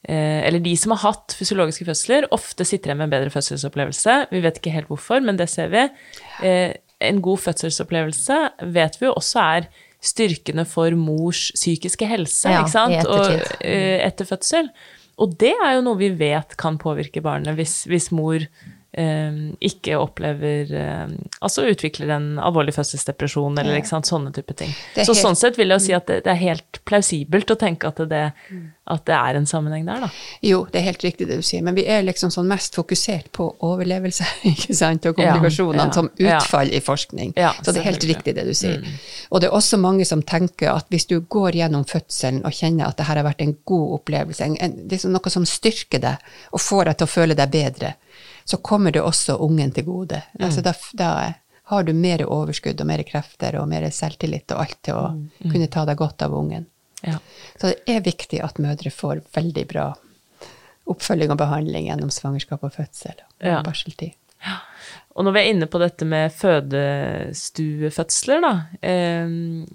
[0.07, 4.17] eh, Eller de som har hatt fysiologiske fødsler, ofte sitter igjen med en bedre fødselsopplevelse.
[4.31, 5.87] Vi vet ikke helt hvorfor, men det ser vi.
[6.45, 6.73] Eh,
[7.05, 8.37] en god fødselsopplevelse
[8.75, 9.67] vet vi jo også er
[10.05, 13.07] styrkende for mors psykiske helse, Ja, ikke sant?
[13.09, 14.69] Og, eh, etter fødsel.
[15.17, 18.43] Og det er jo noe vi vet kan påvirke barnet hvis, hvis mor
[18.95, 24.71] ikke opplever eh, Altså utvikler en alvorlig fødselsdepresjon eller ikke sant, sånne type ting.
[24.95, 27.57] Så helt- sånn sett vil jeg jo si at det, det er helt plausibelt å
[27.59, 28.23] tenke at det,
[28.85, 30.09] at det er en sammenheng der, da.
[30.45, 33.31] Jo, det er helt riktig det du sier, men vi er liksom sånn mest fokusert
[33.35, 35.09] på overlevelse ikke sant?
[35.09, 36.37] og komplikasjonene ja, som ja.
[36.39, 37.33] utfall i forskning.
[37.35, 38.85] Ja, Så det er helt riktig det du sier.
[39.29, 42.87] Og det er også mange som tenker at hvis du går gjennom fødselen og kjenner
[42.87, 46.63] at det her har vært en god opplevelse, en, en, noe som styrker deg og
[46.63, 47.95] får deg til å føle deg bedre,
[48.45, 50.19] så kommer det også ungen til gode.
[50.39, 51.33] Altså da, da
[51.71, 55.05] har du mer overskudd og mer krefter og mer selvtillit og alt til å
[55.51, 56.65] kunne ta deg godt av ungen.
[57.01, 57.17] Ja.
[57.59, 59.87] Så det er viktig at mødre får veldig bra
[60.85, 63.63] oppfølging og behandling gjennom svangerskap og fødsel og Ja.
[63.65, 64.11] barseltid.
[65.15, 69.27] Og når vi er inne på dette med fødestuefødsler, da, eh,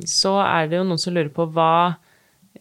[0.06, 1.94] så er det jo noen som lurer på hva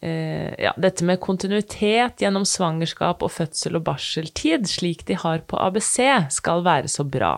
[0.01, 5.97] ja, dette med kontinuitet gjennom svangerskap og fødsel og barseltid, slik de har på ABC,
[6.31, 7.35] skal være så bra.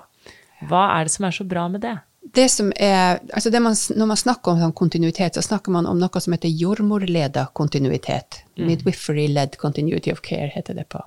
[0.70, 1.98] Hva er det som er så bra med det?
[2.22, 5.88] Det som er, altså det man, når man snakker om sånn kontinuitet, så snakker man
[5.90, 8.44] om noe som heter jordmorleda kontinuitet.
[8.62, 11.02] Midwifery-led continuity of care heter det på,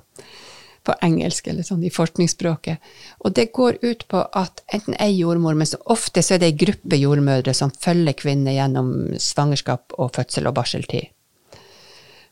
[0.84, 2.92] på engelsk, eller sånn i forskningsspråket.
[3.22, 6.50] Og det går ut på at enten ei jordmor, men så ofte så er det
[6.50, 11.13] ei gruppe jordmødre som følger kvinner gjennom svangerskap og fødsel og barseltid.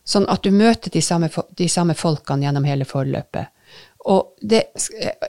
[0.04, 3.52] Sånn at du møter de samme, de samme folkene gjennom hele forløpet.
[4.10, 4.64] Og det,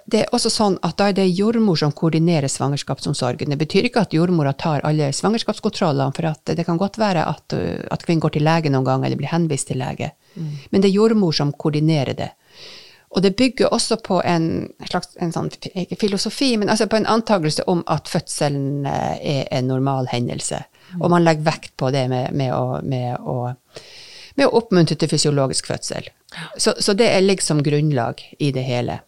[0.10, 3.54] det er også sånn at da er det jordmor som koordinerer svangerskapsomsorgen.
[3.54, 8.06] Det betyr ikke at jordmora tar alle svangerskapskontrollene, for det kan godt være at, at
[8.06, 10.10] kvinnen går til lege noen gang, eller blir henvist til lege.
[10.72, 12.32] Men det er jordmor som koordinerer det.
[13.14, 14.48] Og det bygger også på en
[14.90, 19.44] slags en sånn, ikke filosofi, men altså på en antakelse om at fødselen eh, er
[19.54, 20.64] en normal hendelse.
[21.00, 23.54] Og man legger vekt på det med, med, å, med, å,
[24.40, 26.10] med å oppmuntre til fysiologisk fødsel.
[26.58, 29.02] Så, så det er liksom grunnlag i det hele.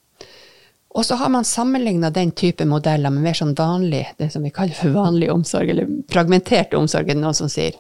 [0.95, 4.51] Og så har man sammenligna den type modeller med mer sånn vanlig, det som vi
[4.55, 7.75] kaller for vanlig omsorg, eller fragmentert omsorg, er det noen som sier.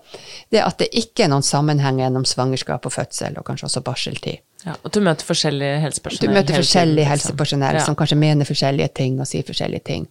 [0.51, 4.41] Det at det ikke er noen sammenheng gjennom svangerskap og fødsel, og kanskje også barseltid.
[4.65, 7.11] Ja, og du møter forskjellig Du møter forskjellige forskjellig liksom.
[7.11, 7.83] helsepersonell Ja.
[7.85, 10.07] som kanskje mener forskjellige ting og sier forskjellige ting.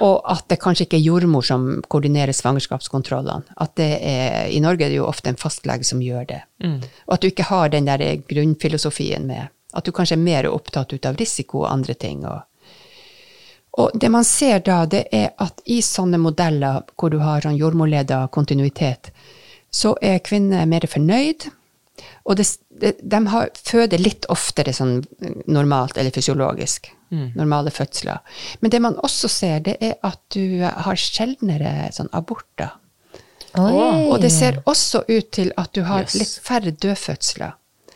[0.00, 3.44] Og at det kanskje ikke er jordmor som koordinerer svangerskapskontrollene.
[3.60, 6.40] At det er, I Norge er det jo ofte en fastlege som gjør det.
[6.64, 6.80] Mm.
[7.06, 10.92] Og at du ikke har den der grunnfilosofien med at du kanskje er mer opptatt
[10.92, 12.24] ut av risiko og andre ting.
[12.24, 12.40] Og,
[13.78, 17.56] og det man ser da, det er at i sånne modeller hvor du har sånn
[17.58, 19.12] jordmorleda kontinuitet,
[19.70, 21.46] så er kvinner mer fornøyd.
[22.28, 22.46] Og det,
[22.80, 24.98] det, de har, føder litt oftere sånn
[25.46, 26.90] normalt eller fysiologisk.
[27.10, 28.18] Normale fødsler.
[28.60, 32.74] Men det man også ser, det er at du har sjeldnere sånn aborter.
[33.58, 34.08] Oi.
[34.12, 36.14] Og det ser også ut til at du har Yes.
[36.20, 37.54] litt færre dødfødsler.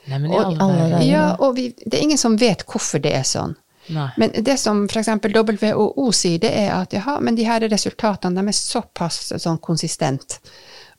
[0.08, 0.88] Nei, men Og- alle dager.
[0.96, 1.04] dager.
[1.10, 3.54] Ja, og vi, det er ingen som vet hvorfor det er sånn.
[3.90, 4.10] Nei.
[4.16, 5.08] Men det som f.eks.
[5.24, 10.38] WHO sier, det er at jaha, men de her resultatene de er såpass sånn konsistent.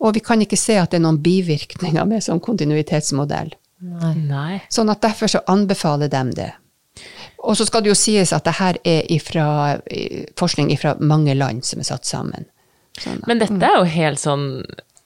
[0.03, 3.53] Og vi kan ikke se at det er noen bivirkninger med sånn kontinuitetsmodell.
[3.83, 4.61] Nei.
[4.71, 6.51] Sånn at derfor så anbefaler de det.
[7.43, 9.45] Og så skal det jo sies at det her er ifra,
[10.39, 12.47] forskning fra mange land som er satt sammen.
[12.99, 14.47] Sånn, Men dette er jo helt sånn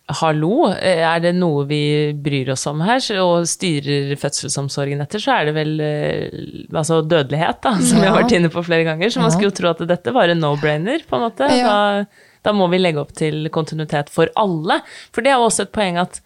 [0.08, 1.82] Hallo, er det noe vi
[2.24, 6.38] bryr oss om her, og styrer fødselsomsorgen etter, så er det vel eh,
[6.72, 9.12] altså dødelighet, da, som vi har vært inne på flere ganger.
[9.12, 11.50] Så man skulle jo tro at dette var en no-brainer, på en måte.
[11.52, 11.74] Ja.
[12.08, 14.80] Da, da må vi legge opp til kontinuitet for alle.
[15.12, 16.22] For det er jo også et poeng at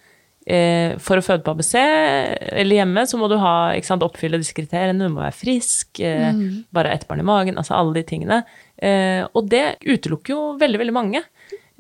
[0.46, 4.54] eh, for å føde på ABC eller hjemme, så må du ha, sant, oppfylle disse
[4.58, 5.10] kriteriene.
[5.10, 6.30] Du må være frisk, eh,
[6.70, 8.44] bare ha ett barn i magen, altså alle de tingene.
[8.78, 11.26] Eh, og det utelukker jo veldig, veldig mange.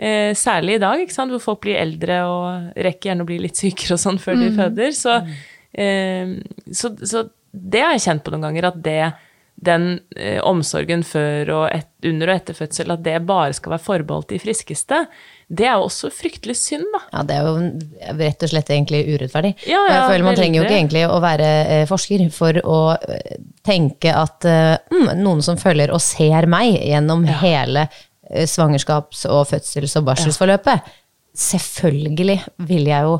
[0.01, 3.93] Eh, særlig i dag, hvor folk blir eldre og rekker gjerne å bli litt sykere
[3.93, 4.95] og sånn før de føder.
[4.97, 5.19] Så,
[5.77, 6.33] eh,
[6.73, 9.11] så, så det har jeg kjent på noen ganger, at det,
[9.61, 9.85] den
[10.17, 14.31] eh, omsorgen før og et, under og etter fødsel, at det bare skal være forbeholdt
[14.33, 15.03] de friskeste,
[15.51, 17.01] det er jo også fryktelig synd, da.
[17.11, 19.53] Ja, det er jo rett og slett egentlig urettferdig.
[19.67, 22.79] Ja, ja, jeg føler Man trenger jo ikke egentlig å være eh, forsker for å
[22.95, 29.25] eh, tenke at eh, mm, noen som følger og ser meg gjennom hele eh, svangerskaps-
[29.29, 30.79] og fødsels- og barselsforløpet,
[31.35, 33.19] selvfølgelig vil jeg jo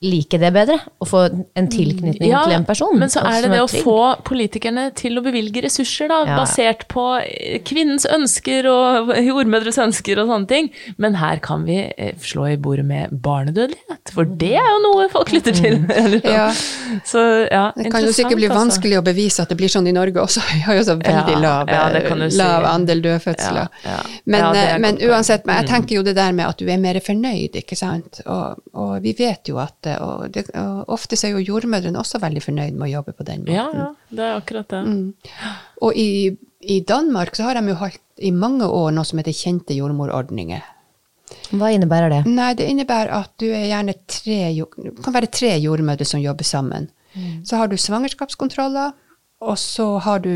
[0.00, 1.24] like det bedre, å få
[1.58, 2.94] en tilknytning til en person.
[3.00, 6.36] Men så er det det det å få politikerne til å bevilge ressurser, da, Ja.
[6.38, 10.70] basert på eh, kvinnens ønsker og jordmødres ønsker og sånne ting.
[10.98, 15.08] Men her kan vi eh, slå i bordet med barnedødelighet, for det er jo noe
[15.10, 15.80] folk lytter til.
[16.28, 16.48] Ja.
[17.04, 17.20] Så
[17.50, 18.58] ja, Det kan jo sikkert bli altså.
[18.62, 20.40] vanskelig å bevise at det blir sånn i Norge også.
[20.54, 22.38] Vi har jo så veldig Ja, lav, ja, det si.
[22.38, 23.66] lav andel dødfødsler.
[23.84, 23.98] Ja, ja.
[24.24, 25.72] Men, Ja, er eh, men uansett, men jeg Mm.
[25.74, 28.20] tenker jo det der med at du er mer fornøyd, ikke sant.
[28.26, 32.00] Og, og vi vet jo at eh, og det, og ofte så er jo jordmødrene
[32.00, 33.56] også veldig fornøyd med å jobbe på den måten.
[33.56, 34.82] Ja, ja, det er akkurat det.
[34.84, 35.54] Mm.
[35.86, 36.10] Og i,
[36.60, 40.62] i Danmark så har de jo holdt i mange år noe som heter kjente jordmorordninger.
[41.56, 42.22] Hva innebærer det?
[42.28, 44.38] Nei, det innebærer at du er gjerne tre,
[45.04, 46.88] kan være tre jordmødre som jobber sammen.
[47.44, 48.92] Så har du svangerskapskontroller,
[49.40, 50.30] og så har du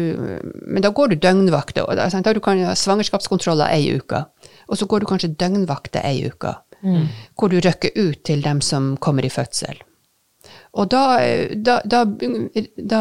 [0.66, 1.86] Men da går du døgnvakter.
[1.96, 4.24] Da, da du kan ha svangerskapskontroller ei uke,
[4.68, 6.54] og så går du kanskje døgnvakter ei uke.
[7.38, 9.82] Hvor du rykker ut til dem som kommer i fødsel.
[10.72, 11.20] Og da,
[11.54, 12.04] da, da,
[12.76, 13.00] da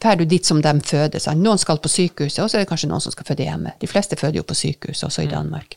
[0.00, 1.20] drar du dit som de føder.
[1.20, 1.42] Sant?
[1.44, 3.74] Noen skal på sykehuset, og så er det kanskje noen som skal føde hjemme.
[3.80, 5.76] De fleste føder jo på sykehus, også i Danmark.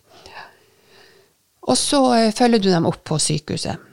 [1.67, 3.83] Og så eh, følger du dem opp på sykehuset.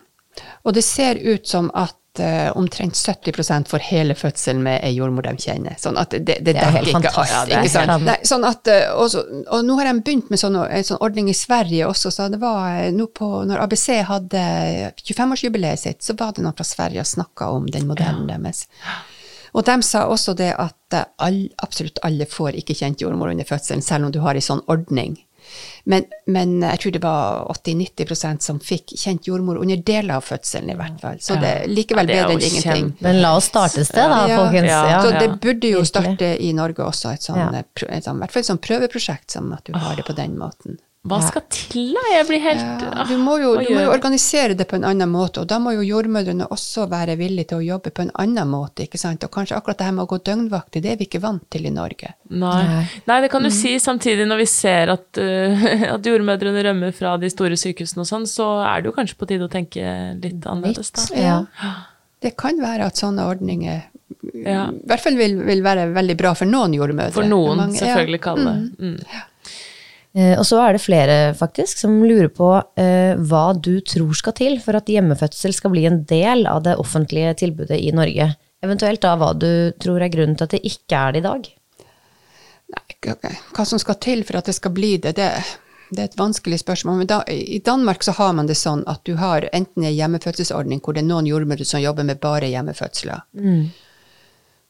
[0.64, 5.26] Og det ser ut som at eh, omtrent 70% får hele fødselen med ei jordmor
[5.26, 5.76] de kjenner.
[5.80, 7.52] Sånn at det, det, Det er helt fantastisk.
[7.52, 8.04] Ja, Ikke sant?
[8.06, 11.02] Nei, sånn at, eh, og, så, og nå har de begynt med sånn, en sånn
[11.04, 12.12] ordning i Sverige også.
[12.14, 14.44] så det var eh, nå på, Når ABC hadde
[15.02, 18.66] 25-årsjubileet sitt, så var det noen fra Sverige og snakka om den modellen deres.
[19.54, 23.82] Og de sa også det at all, absolutt alle får ikke kjent jordmor under fødselen,
[23.82, 25.14] selv om du har ei sånn ordning.
[25.84, 30.70] Men, men jeg tror det var 80-90% som fikk kjent jordmor under deler av fødselen,
[30.72, 31.18] i hvert fall.
[31.20, 32.88] Så det er likevel Ja, det er bedre enn ingenting.
[32.94, 33.04] Kjem.
[33.04, 34.38] Men la oss starte et sted, da, Ja.
[34.44, 34.70] folkens.
[34.70, 34.80] Ja.
[34.90, 35.02] Ja.
[35.04, 37.62] Så det burde jo starte i Norge også, et sånt, Ja.
[37.88, 40.38] et sånn, i hvert fall et sånt prøveprosjekt, som at du har det på den
[40.38, 40.78] måten.
[41.04, 42.00] Hva skal til, da?
[42.14, 44.86] Jeg blir helt Ja, ah, du må, jo, du må jo organisere det på en
[44.88, 48.12] annen måte, og da må jo jordmødrene også være villige til å jobbe på en
[48.22, 48.86] annen måte.
[48.86, 49.24] ikke sant?
[49.26, 51.66] Og kanskje akkurat det her med å gå døgnvakt, det er vi ikke vant til
[51.68, 52.14] i Norge.
[52.30, 52.86] Nei.
[53.06, 53.48] Nei, det kan Mm.
[53.50, 58.00] du si samtidig når vi ser at, uh, at jordmødrene rømmer fra de store sykehusene
[58.00, 59.84] og sånn, så er det jo kanskje på tide å tenke
[60.22, 61.20] litt annerledes, da.
[61.20, 61.42] Ja.
[62.24, 63.82] Det kan være at sånne ordninger
[64.32, 64.70] Ja.
[64.72, 67.12] i hvert fall vil, vil være veldig bra for noen jordmødre.
[67.12, 68.16] For noen, Mange- ja.
[68.16, 68.54] kan det.
[68.80, 68.94] Mm.
[69.04, 69.20] Eh,
[70.14, 74.60] Og så er det flere faktisk som lurer på eh, hva du tror skal til
[74.62, 78.28] for at hjemmefødsel skal bli en del av det offentlige tilbudet i Norge.
[78.62, 81.50] Eventuelt da hva du tror er grunnen til at det ikke er det i dag.
[82.74, 85.28] Nei, hva som skal til for at det skal bli det, det,
[85.90, 87.02] det er et vanskelig spørsmål.
[87.02, 90.80] Men da, I Danmark så har man det sånn at du har enten en hjemmefødselsordning
[90.84, 93.26] hvor det er noen jordmødre som jobber med bare hjemmefødsler.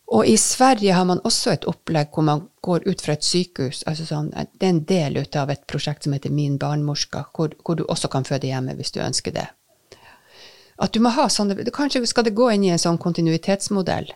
[0.07, 3.83] Og i Sverige har man også et opplegg hvor man går ut fra et sykehus.
[3.87, 7.55] altså sånn, Det er en del ut av et prosjekt som heter Min barnmorska, hvor,
[7.65, 9.49] hvor du også kan føde hjemme hvis du ønsker det.
[10.79, 14.13] At du må ha sånne, Kanskje skal det gå inn i en sånn kontinuitetsmodell.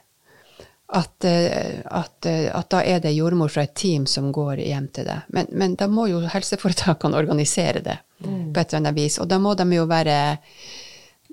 [0.89, 4.89] At, eh, at, eh, at da er det jordmor fra et team som går hjem
[4.89, 5.27] til deg.
[5.29, 9.19] Men, men da må jo helseforetakene organisere det på et eller annet vis.
[9.21, 10.39] Og da må de jo være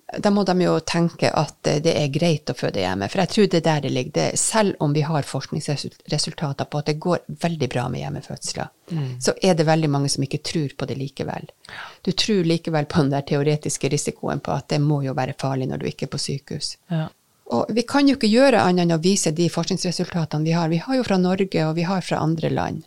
[0.05, 3.07] da må de jo tenke at eh, det er greit å føde hjemme.
[3.09, 4.13] For jeg tror det er der det ligger.
[4.15, 8.71] Det, selv om vi har forskningsresultater på at det går veldig bra med hjemmefødsler,
[9.19, 11.49] så er det veldig mange som ikke tror på det likevel.
[12.05, 15.71] Du tror likevel på den der teoretiske risikoen på at det må jo være farlig
[15.71, 16.75] når du ikke er på sykehus.
[16.93, 17.07] Ja.
[17.53, 20.69] Og vi kan jo ikke gjøre annet enn å vise de forskningsresultatene vi har.
[20.69, 22.85] Vi har jo fra Norge, og vi har fra andre land.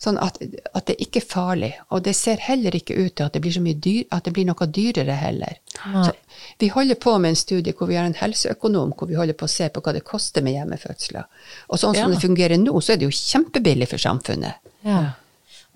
[0.00, 0.38] Sånn at,
[0.72, 1.70] at det ikke er farlig.
[1.92, 4.32] Og det ser heller ikke ut til at det blir, så mye dyr, at det
[4.32, 5.58] blir noe dyrere heller.
[5.76, 6.14] Så
[6.62, 9.44] vi holder på med en studie hvor vi har en helseøkonom, hvor vi holder på
[9.44, 11.26] å se på hva det koster med hjemmefødsler.
[11.68, 12.14] Og sånn som Ja.
[12.16, 14.54] det fungerer nå, så er det jo kjempebillig for samfunnet.
[14.88, 15.02] Ja.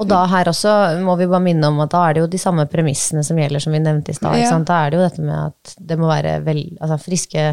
[0.01, 0.72] Og da her også
[1.05, 3.61] må vi bare minne om at da er det jo de samme premissene som gjelder
[3.61, 4.41] som vi nevnte i stad.
[4.41, 4.57] Ja.
[4.59, 7.45] Da er det jo dette med at det må være vel, altså friske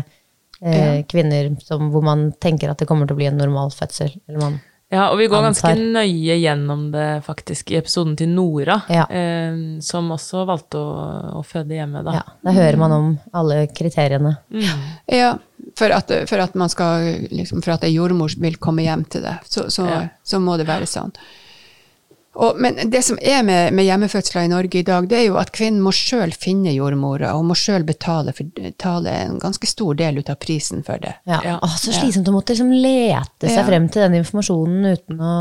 [0.61, 4.15] eh, kvinner som, hvor man tenker at det kommer til å bli en normal fødsel.
[4.27, 4.59] Eller man,
[4.91, 5.83] Ja, og vi går ganske Antar.
[5.95, 9.05] nøye gjennom det faktisk i episoden til Nora, Ja.
[9.09, 12.11] eh, som også valgte å, å føde hjemme, da.
[12.19, 14.33] ja, da hører man om alle kriteriene.
[15.07, 15.37] Ja,
[15.79, 19.21] for at, for at man skal liksom, For at ei jordmor vil komme hjem til
[19.23, 20.01] det, så, så, Ja.
[20.27, 21.13] så må det være sånn.
[22.31, 25.35] Og, men det som er med, med hjemmefødsler i Norge i dag, det er jo
[25.41, 30.21] at kvinnen må sjøl finne jordmora, og må sjøl betale, betale en ganske stor del
[30.21, 31.11] ut av prisen for det.
[31.27, 31.41] Ja.
[31.43, 31.57] Ja.
[31.59, 33.67] Å, så slitsomt å måtte liksom lete seg Ja.
[33.67, 35.33] frem til den informasjonen uten å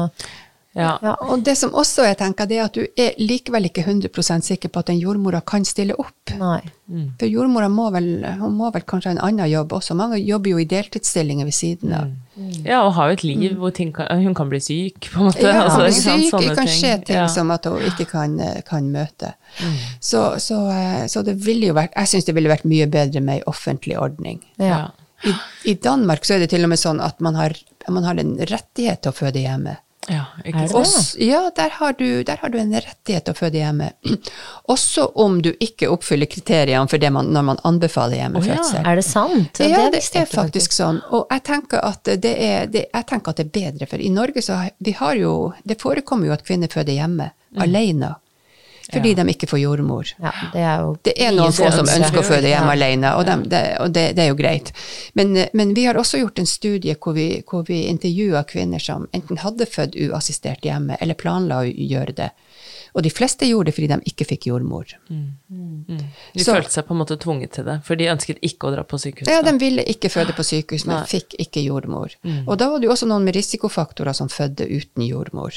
[0.76, 0.92] Ja.
[1.02, 1.16] Ja.
[1.26, 4.70] Og det som også jeg tenker, det er at du er likevel ikke 100 sikker
[4.70, 6.30] på at en jordmora kan stille opp.
[6.38, 6.60] Nei.
[7.18, 8.06] For jordmora må vel,
[8.38, 9.96] hun må vel kanskje ha en annen jobb også.
[9.98, 12.12] Mange jobber jo i deltidsstillinger ved siden av.
[12.64, 15.28] ja, og har jo et liv hvor ting kan, hun kan bli syk, på en
[15.28, 15.42] måte.
[15.42, 15.50] Mm.
[15.50, 17.26] Ja, altså, sant, syk, sånne det kan skje ting Ja.
[17.28, 19.34] som at hun ikke kan, eh, kan møte.
[20.00, 23.20] Så, så, eh, så det ville jo vært, jeg syns det ville vært mye bedre
[23.20, 24.40] med ei offentlig ordning.
[24.58, 24.66] Ja.
[24.66, 24.90] Ja.
[25.26, 25.34] I,
[25.72, 27.52] I Danmark så er det til og med sånn at man har,
[27.88, 29.76] man har en rettighet til å føde hjemme.
[30.08, 30.76] Ja, ikke sant?
[30.80, 33.90] Også, ja, der har, du, der har du en rettighet til å føde hjemme.
[34.72, 38.80] Også om du ikke oppfyller kriteriene for det man, når man anbefaler hjemmefødsel.
[38.80, 39.60] Er det sant?
[39.60, 41.02] Ja, det, visste er faktisk sånn.
[41.12, 44.08] Og jeg tenker, at det er, det, jeg tenker at det er bedre, for i
[44.14, 47.30] Norge så vi har jo Det forekommer jo at kvinner føder hjemme,
[47.60, 48.14] alene,
[48.92, 50.12] fordi de ikke får jordmor.
[50.20, 52.18] Ja, det er jo Det er noen få som ønsker.
[52.20, 52.78] å føde hjemme Ja.
[52.78, 54.72] alene, og, de, det, og det, det er jo greit.
[55.14, 59.08] Men, men vi har også gjort en studie hvor vi, hvor vi intervjua kvinner som
[59.12, 62.30] enten hadde født uassistert hjemme, eller planla å gjøre det.
[62.94, 64.84] Og de fleste gjorde det fordi de ikke fikk jordmor.
[65.08, 68.72] De Så- følte seg på en måte tvunget til det, for de ønsket ikke å
[68.74, 69.28] dra på sykehus.
[69.30, 71.06] Ja, de ville ikke føde på sykehus, men Nei.
[71.06, 72.10] fikk ikke jordmor.
[72.48, 75.52] Og da var det jo også noen med risikofaktorer som fødte uten jordmor.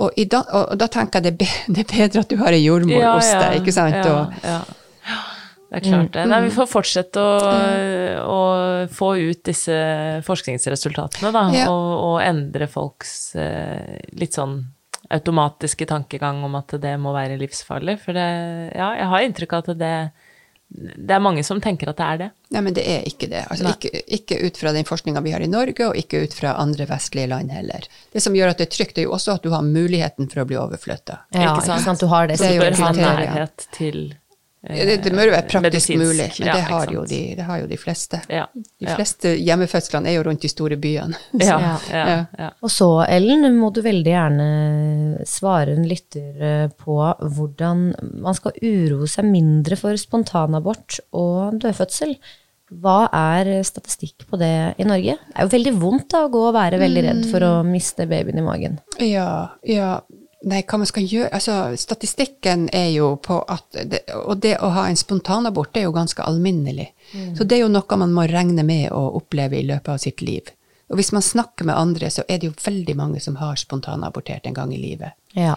[0.00, 3.14] Og, da, og da tenker jeg det er, bedre at du har ei jordmor Ja,
[3.18, 3.98] hos deg, ikke sant?
[4.00, 4.60] Ja, ja.
[5.70, 6.22] Det er klart det.
[6.26, 7.34] Nei, vi får fortsette å,
[8.26, 8.38] å
[8.90, 9.76] få ut disse
[10.26, 11.68] forskningsresultatene, da, Ja.
[11.70, 14.56] og, og endre folks eh, litt sånn
[15.14, 17.96] automatiske tankegang om at det må være livsfarlig.
[18.02, 18.26] For det,
[18.74, 19.94] ja, jeg har inntrykk av at det,
[20.70, 22.28] det er mange som tenker at det er det.
[22.54, 23.42] Nei, men det er ikke det.
[23.50, 26.54] Altså, ikke, ikke ut fra den forskninga vi har i Norge, og ikke ut fra
[26.62, 27.88] andre vestlige land heller.
[28.12, 30.44] Det som gjør at det er trygt, er jo også at du har muligheten for
[30.44, 31.24] å bli overflytta.
[31.34, 31.82] Ja, Ikke sant?
[31.82, 32.04] ikke sant?
[32.04, 32.38] Du har det.
[32.38, 34.00] Det er jo Bør ha nærhet til
[34.60, 36.02] Det, det må jo være praktisk medisinsk.
[36.04, 38.18] mulig, men Ja, det, har jo de, det har jo de fleste.
[38.28, 38.96] Ja, De ja.
[38.98, 41.16] fleste hjemmefødslene er jo rundt de store byene.
[41.32, 41.46] Så.
[41.46, 41.56] Ja.
[41.88, 42.18] ja, Ja.
[42.38, 42.50] ja.
[42.60, 44.50] Og så, Ellen, må du veldig gjerne
[45.24, 46.98] svare en lytter eh, på
[47.38, 47.86] hvordan
[48.20, 52.14] man skal uroe seg mindre for spontanabort og dødfødsel.
[52.70, 55.16] Hva er statistikk på det i Norge?
[55.18, 58.06] Det er jo veldig vondt da, å gå og være veldig redd for å miste
[58.06, 58.76] babyen i magen.
[59.02, 59.96] Ja, ja.
[60.48, 64.70] Nei, hva man skal gjøre Altså, statistikken er jo på at det, Og det å
[64.72, 66.88] ha en spontanabort, det er jo ganske alminnelig.
[67.36, 70.22] Så det er jo noe man må regne med å oppleve i løpet av sitt
[70.24, 70.48] liv.
[70.90, 74.46] Og hvis man snakker med andre, så er det jo veldig mange som har spontanabortert
[74.46, 75.14] en gang i livet.
[75.38, 75.54] Ja.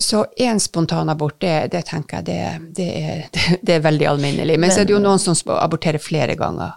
[0.00, 3.24] Så én spontanabort, det, det tenker jeg det, det, er,
[3.62, 4.58] det, er veldig alminnelig.
[4.58, 6.76] Men, så er det jo noen som aborterer flere ganger.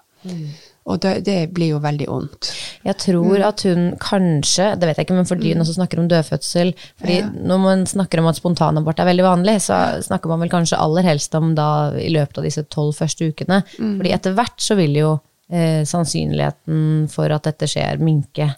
[0.84, 2.50] Og det, det blir jo veldig vondt.
[2.84, 6.10] Jeg tror at hun kanskje, det vet jeg ikke, men fordi hun også snakker om
[6.12, 10.52] dødfødsel fordi når man snakker om at spontanabort er veldig vanlig, så snakker man vel
[10.52, 13.62] kanskje aller helst om da i løpet av disse tolv første ukene.
[13.78, 15.14] Fordi etter hvert så vil jo
[15.54, 18.50] eh, sannsynligheten for at dette skjer, minke.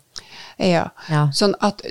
[0.57, 0.87] Ja.
[1.11, 1.27] Ja.
[1.35, 1.83] Sånn at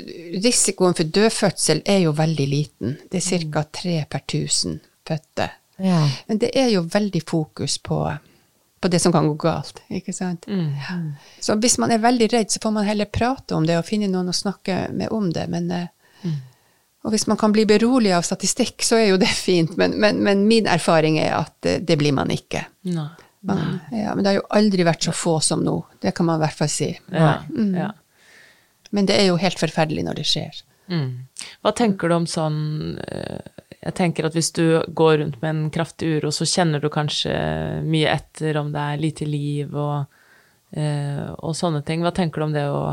[0.42, 2.96] risikoen for dødfødsel er jo veldig liten.
[3.12, 3.66] Det er ca.
[3.70, 5.50] tre per tusen fødte.
[5.82, 6.04] Ja.
[6.26, 8.00] Men det er jo veldig fokus på,
[8.84, 10.44] på det som kan gå galt, ikke sant?
[10.44, 10.98] Ja.
[11.40, 14.10] Så hvis man er veldig redd, så får man heller prate om det og finne
[14.12, 15.46] noen å snakke med om det.
[15.48, 15.70] Men,
[16.20, 16.34] mm.
[17.08, 20.20] Og hvis man kan bli beroliget av statistikk, så er jo det fint, men, men,
[20.26, 22.66] men min erfaring er at det, det blir man ikke.
[22.92, 23.08] Nei.
[23.48, 26.40] Man, ja, men det har jo aldri vært så få som nå, det kan man
[26.40, 26.92] i hvert fall si.
[27.12, 27.34] Ja,
[27.80, 27.90] ja.
[28.94, 30.60] Men det er jo helt forferdelig når det skjer.
[30.92, 31.24] Mm.
[31.64, 32.60] Hva tenker du om sånn
[33.00, 34.64] eh, Jeg tenker at hvis du
[34.96, 37.32] går rundt med en kraftig uro, så kjenner du kanskje
[37.84, 40.06] mye etter om det er lite liv og,
[40.72, 42.00] eh, og sånne ting.
[42.04, 42.84] Hva tenker du om det å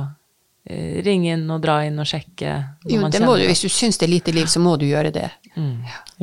[0.68, 2.58] eh, ringe inn og dra inn og sjekke?
[2.90, 4.86] Jo, man det må du, hvis du syns det er lite liv, så må du
[4.90, 5.30] gjøre det.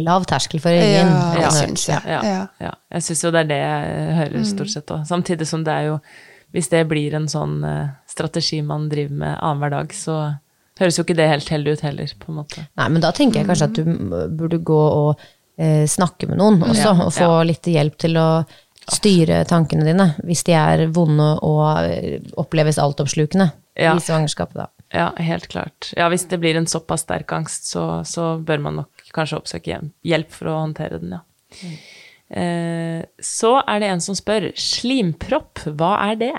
[0.04, 1.14] Lav terskel for å ringe inn.
[1.42, 1.50] Ja.
[1.52, 2.02] syns jeg.
[2.04, 2.42] Ja, Ja.
[2.60, 2.74] ja.
[2.92, 5.06] Jeg syns jo det er det jeg hører stort sett òg.
[5.08, 6.00] Samtidig som det er jo
[6.48, 10.14] Hvis det blir en sånn eh, strategi man driver med annenhver dag, så
[10.80, 12.64] høres jo ikke det helt heldig ut heller, på en måte.
[12.78, 15.20] Nei, men da tenker jeg kanskje at du burde gå og
[15.58, 18.28] eh, snakke med noen også, Ja, og få litt hjelp til å
[18.88, 23.92] styre tankene dine, hvis de er vonde og eh, oppleves altoppslukende Ja.
[23.94, 24.68] i svangerskapet, da.
[24.94, 25.90] Ja, helt klart.
[25.98, 29.80] Ja, hvis det blir en såpass sterk angst, så, så bør man nok kanskje oppsøke
[30.08, 31.72] hjelp for å håndtere den, ja.
[32.28, 36.32] Eh, så er det en som spør, slimpropp, hva er det?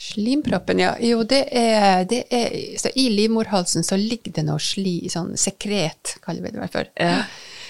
[0.00, 0.94] Slimproppen, ja.
[1.04, 6.14] Jo, det er, det er så I livmorhalsen så ligger det noe sli, sånn sekret,
[6.24, 6.88] kaller vi det i hvert fall.
[6.96, 7.18] Ja.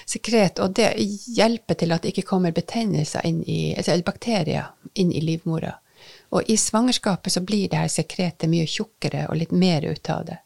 [0.06, 0.92] Sekret, og det
[1.34, 5.72] hjelper til at det ikke kommer betennelser inn i, altså bakterier inn i livmora.
[6.30, 10.24] Og i svangerskapet så blir det her sekretet mye tjukkere og litt mer ut av
[10.30, 10.38] det.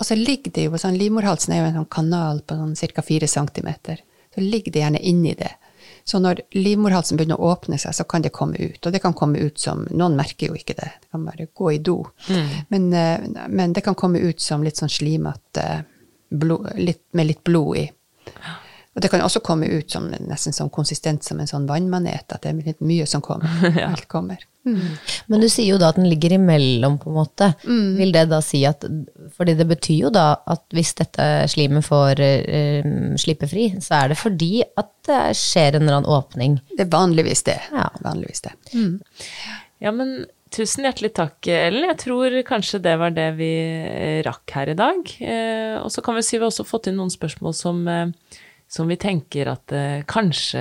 [0.00, 3.02] Og så ligger det jo sånn, Livmorhalsen er jo en sånn kanal på sånn ca.
[3.04, 3.68] 4 cm.
[4.34, 5.50] Så ligger det gjerne inni det.
[6.04, 8.80] Så når livmorhalsen begynner å åpne seg, så kan det komme ut.
[8.86, 11.72] Og det kan komme ut som Noen merker jo ikke det, det kan bare gå
[11.74, 11.98] i do.
[12.68, 15.66] Men, eh, men det kan komme ut som litt sånn slimete
[16.30, 17.86] blod, litt, med litt blod i.
[18.90, 22.42] Og det kan også komme ut som nesten sånn konsistent som en sånn vannmanet, at
[22.42, 23.50] det er litt mye som kommer.
[23.90, 24.42] Alt kommer.
[24.64, 27.52] Men du sier jo da at den ligger imellom, på en måte.
[27.64, 28.84] Vil det da si at
[29.36, 34.12] Fordi det betyr jo da at hvis dette slimet får uh, slippe fri, så er
[34.12, 36.58] det fordi at det skjer en eller annen åpning.
[36.74, 37.56] Det er vanligvis det.
[37.72, 37.88] Ja.
[38.04, 38.52] Vanligvis det.
[39.80, 41.86] Ja, men tusen hjertelig takk, Ellen.
[41.88, 45.12] Jeg tror kanskje det var det vi eh, rakk her i dag.
[45.22, 48.40] Eh, og så kan vi si vi har også fått inn noen spørsmål som, eh,
[48.70, 50.60] som vi tenker at eh, kanskje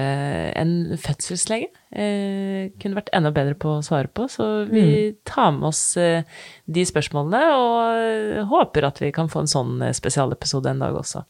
[0.58, 4.26] en fødselslege eh, kunne vært enda bedre på å svare på.
[4.34, 6.26] Så vi tar med oss eh,
[6.66, 10.98] de spørsmålene, og eh, håper at vi kan få en sånn eh, spesialepisode en dag
[10.98, 11.22] også.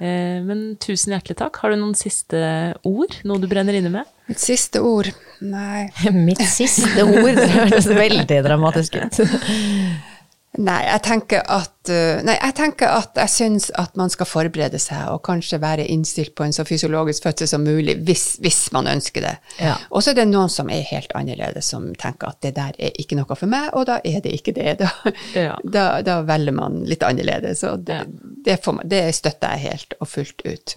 [0.00, 1.60] Eh, men tusen hjertelig takk.
[1.60, 2.40] Har du noen siste
[2.88, 3.20] ord?
[3.28, 4.08] Noe du brenner inne med?
[4.26, 5.12] Mitt siste ord
[5.44, 5.86] Nei.
[6.26, 9.20] Mitt siste ord, det høres veldig dramatisk ut.
[10.58, 14.78] Nei, jeg tenker at uh, Nei, jeg tenker at jeg syns at man skal forberede
[14.80, 18.88] seg, og kanskje være innstilt på en så fysiologisk fødsel som mulig, hvis, hvis man
[18.90, 19.34] ønsker det.
[19.60, 19.74] Ja.
[19.90, 22.96] Og så er det noen som er helt annerledes, som tenker at det der er
[22.98, 24.76] ikke noe for meg, og da er det ikke det.
[24.82, 24.90] Da,
[25.36, 25.54] Ja.
[25.62, 28.04] da, da velger man litt annerledes, og det, Ja.
[28.48, 30.76] det, får man, det støtter jeg helt og fullt ut.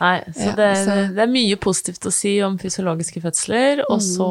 [0.00, 4.00] Nei, så, Ja, det, så- det er mye positivt å si om fysiologiske fødsler, og
[4.00, 4.28] så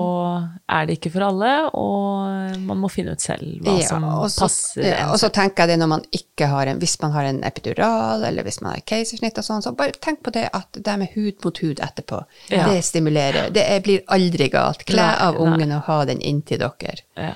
[0.68, 4.82] er det ikke for alle, og man må finne ut selv hva som også, passer
[4.90, 7.44] ja, og så tenker jeg det når man ikke har en Hvis man har en
[7.44, 10.98] epidural, eller hvis man har keisersnitt og sånn, så bare tenk på det at det
[10.98, 12.66] med hud mot hud etterpå, Ja.
[12.68, 13.52] det stimulerer.
[13.54, 14.86] Det er, blir aldri galt.
[14.86, 17.04] Kle av ungen og ha den inntil dere.
[17.18, 17.34] Ja.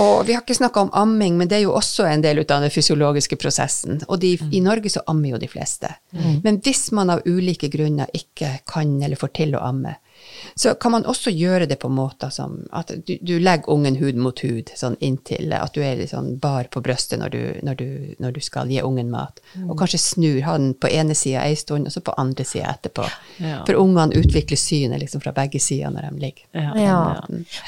[0.00, 2.64] Og vi har ikke snakka om amming, men det er jo også en del av
[2.64, 4.00] den fysiologiske prosessen.
[4.08, 5.90] Og de, i Norge så ammer jo de fleste.
[6.44, 9.94] Men hvis man av ulike grunner ikke kan eller får til å amme,
[10.56, 14.14] så kan man også gjøre det på måter som at du, du legger ungen hud
[14.22, 17.78] mot hud, sånn inntil at du er litt sånn bar på brøstet når du, når
[17.80, 17.88] du,
[18.22, 19.40] når du skal gi ungen mat.
[19.68, 23.06] Og kanskje snur, han på ene sida ei stund, og så på andre sida etterpå.
[23.42, 23.62] Ja.
[23.66, 26.46] For ungene utvikler synet liksom fra begge sider når de ligger.
[26.52, 26.70] Ja.
[26.84, 27.00] Ja.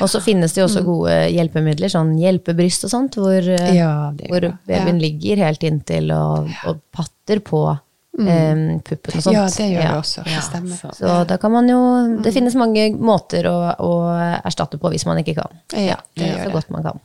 [0.00, 4.12] Og så finnes det jo også gode hjelpemidler, sånn hjelpebryst og sånt, hvor, eh, Ja,
[4.28, 5.02] hvor babyen Ja.
[5.08, 7.64] ligger helt inntil og, og patter på
[8.18, 9.34] eh, puppen og sånt.
[9.34, 9.92] Ja, det gjør Ja.
[9.92, 10.24] det også.
[10.24, 10.76] Det stemmer.
[10.80, 13.92] så- Så da kan man jo Det finnes mange måter å, å
[14.44, 15.50] erstatte på hvis man ikke kan.
[15.72, 16.52] Ja, det Så gjør det.
[16.52, 17.00] godt man kan.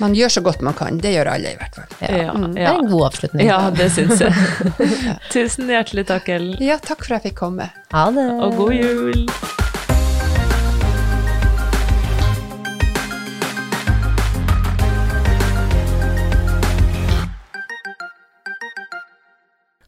[0.00, 0.98] Man gjør så godt man kan.
[0.98, 1.84] Det gjør alle, i hvert fall.
[2.00, 3.46] Ja, Det er en god avslutning.
[3.46, 4.32] ja, det syns jeg.
[5.30, 7.70] Tusen hjertelig takk, Ellen, Ja, takk for at jeg fikk komme.
[7.92, 8.30] Ha det.
[8.42, 9.28] og god jul!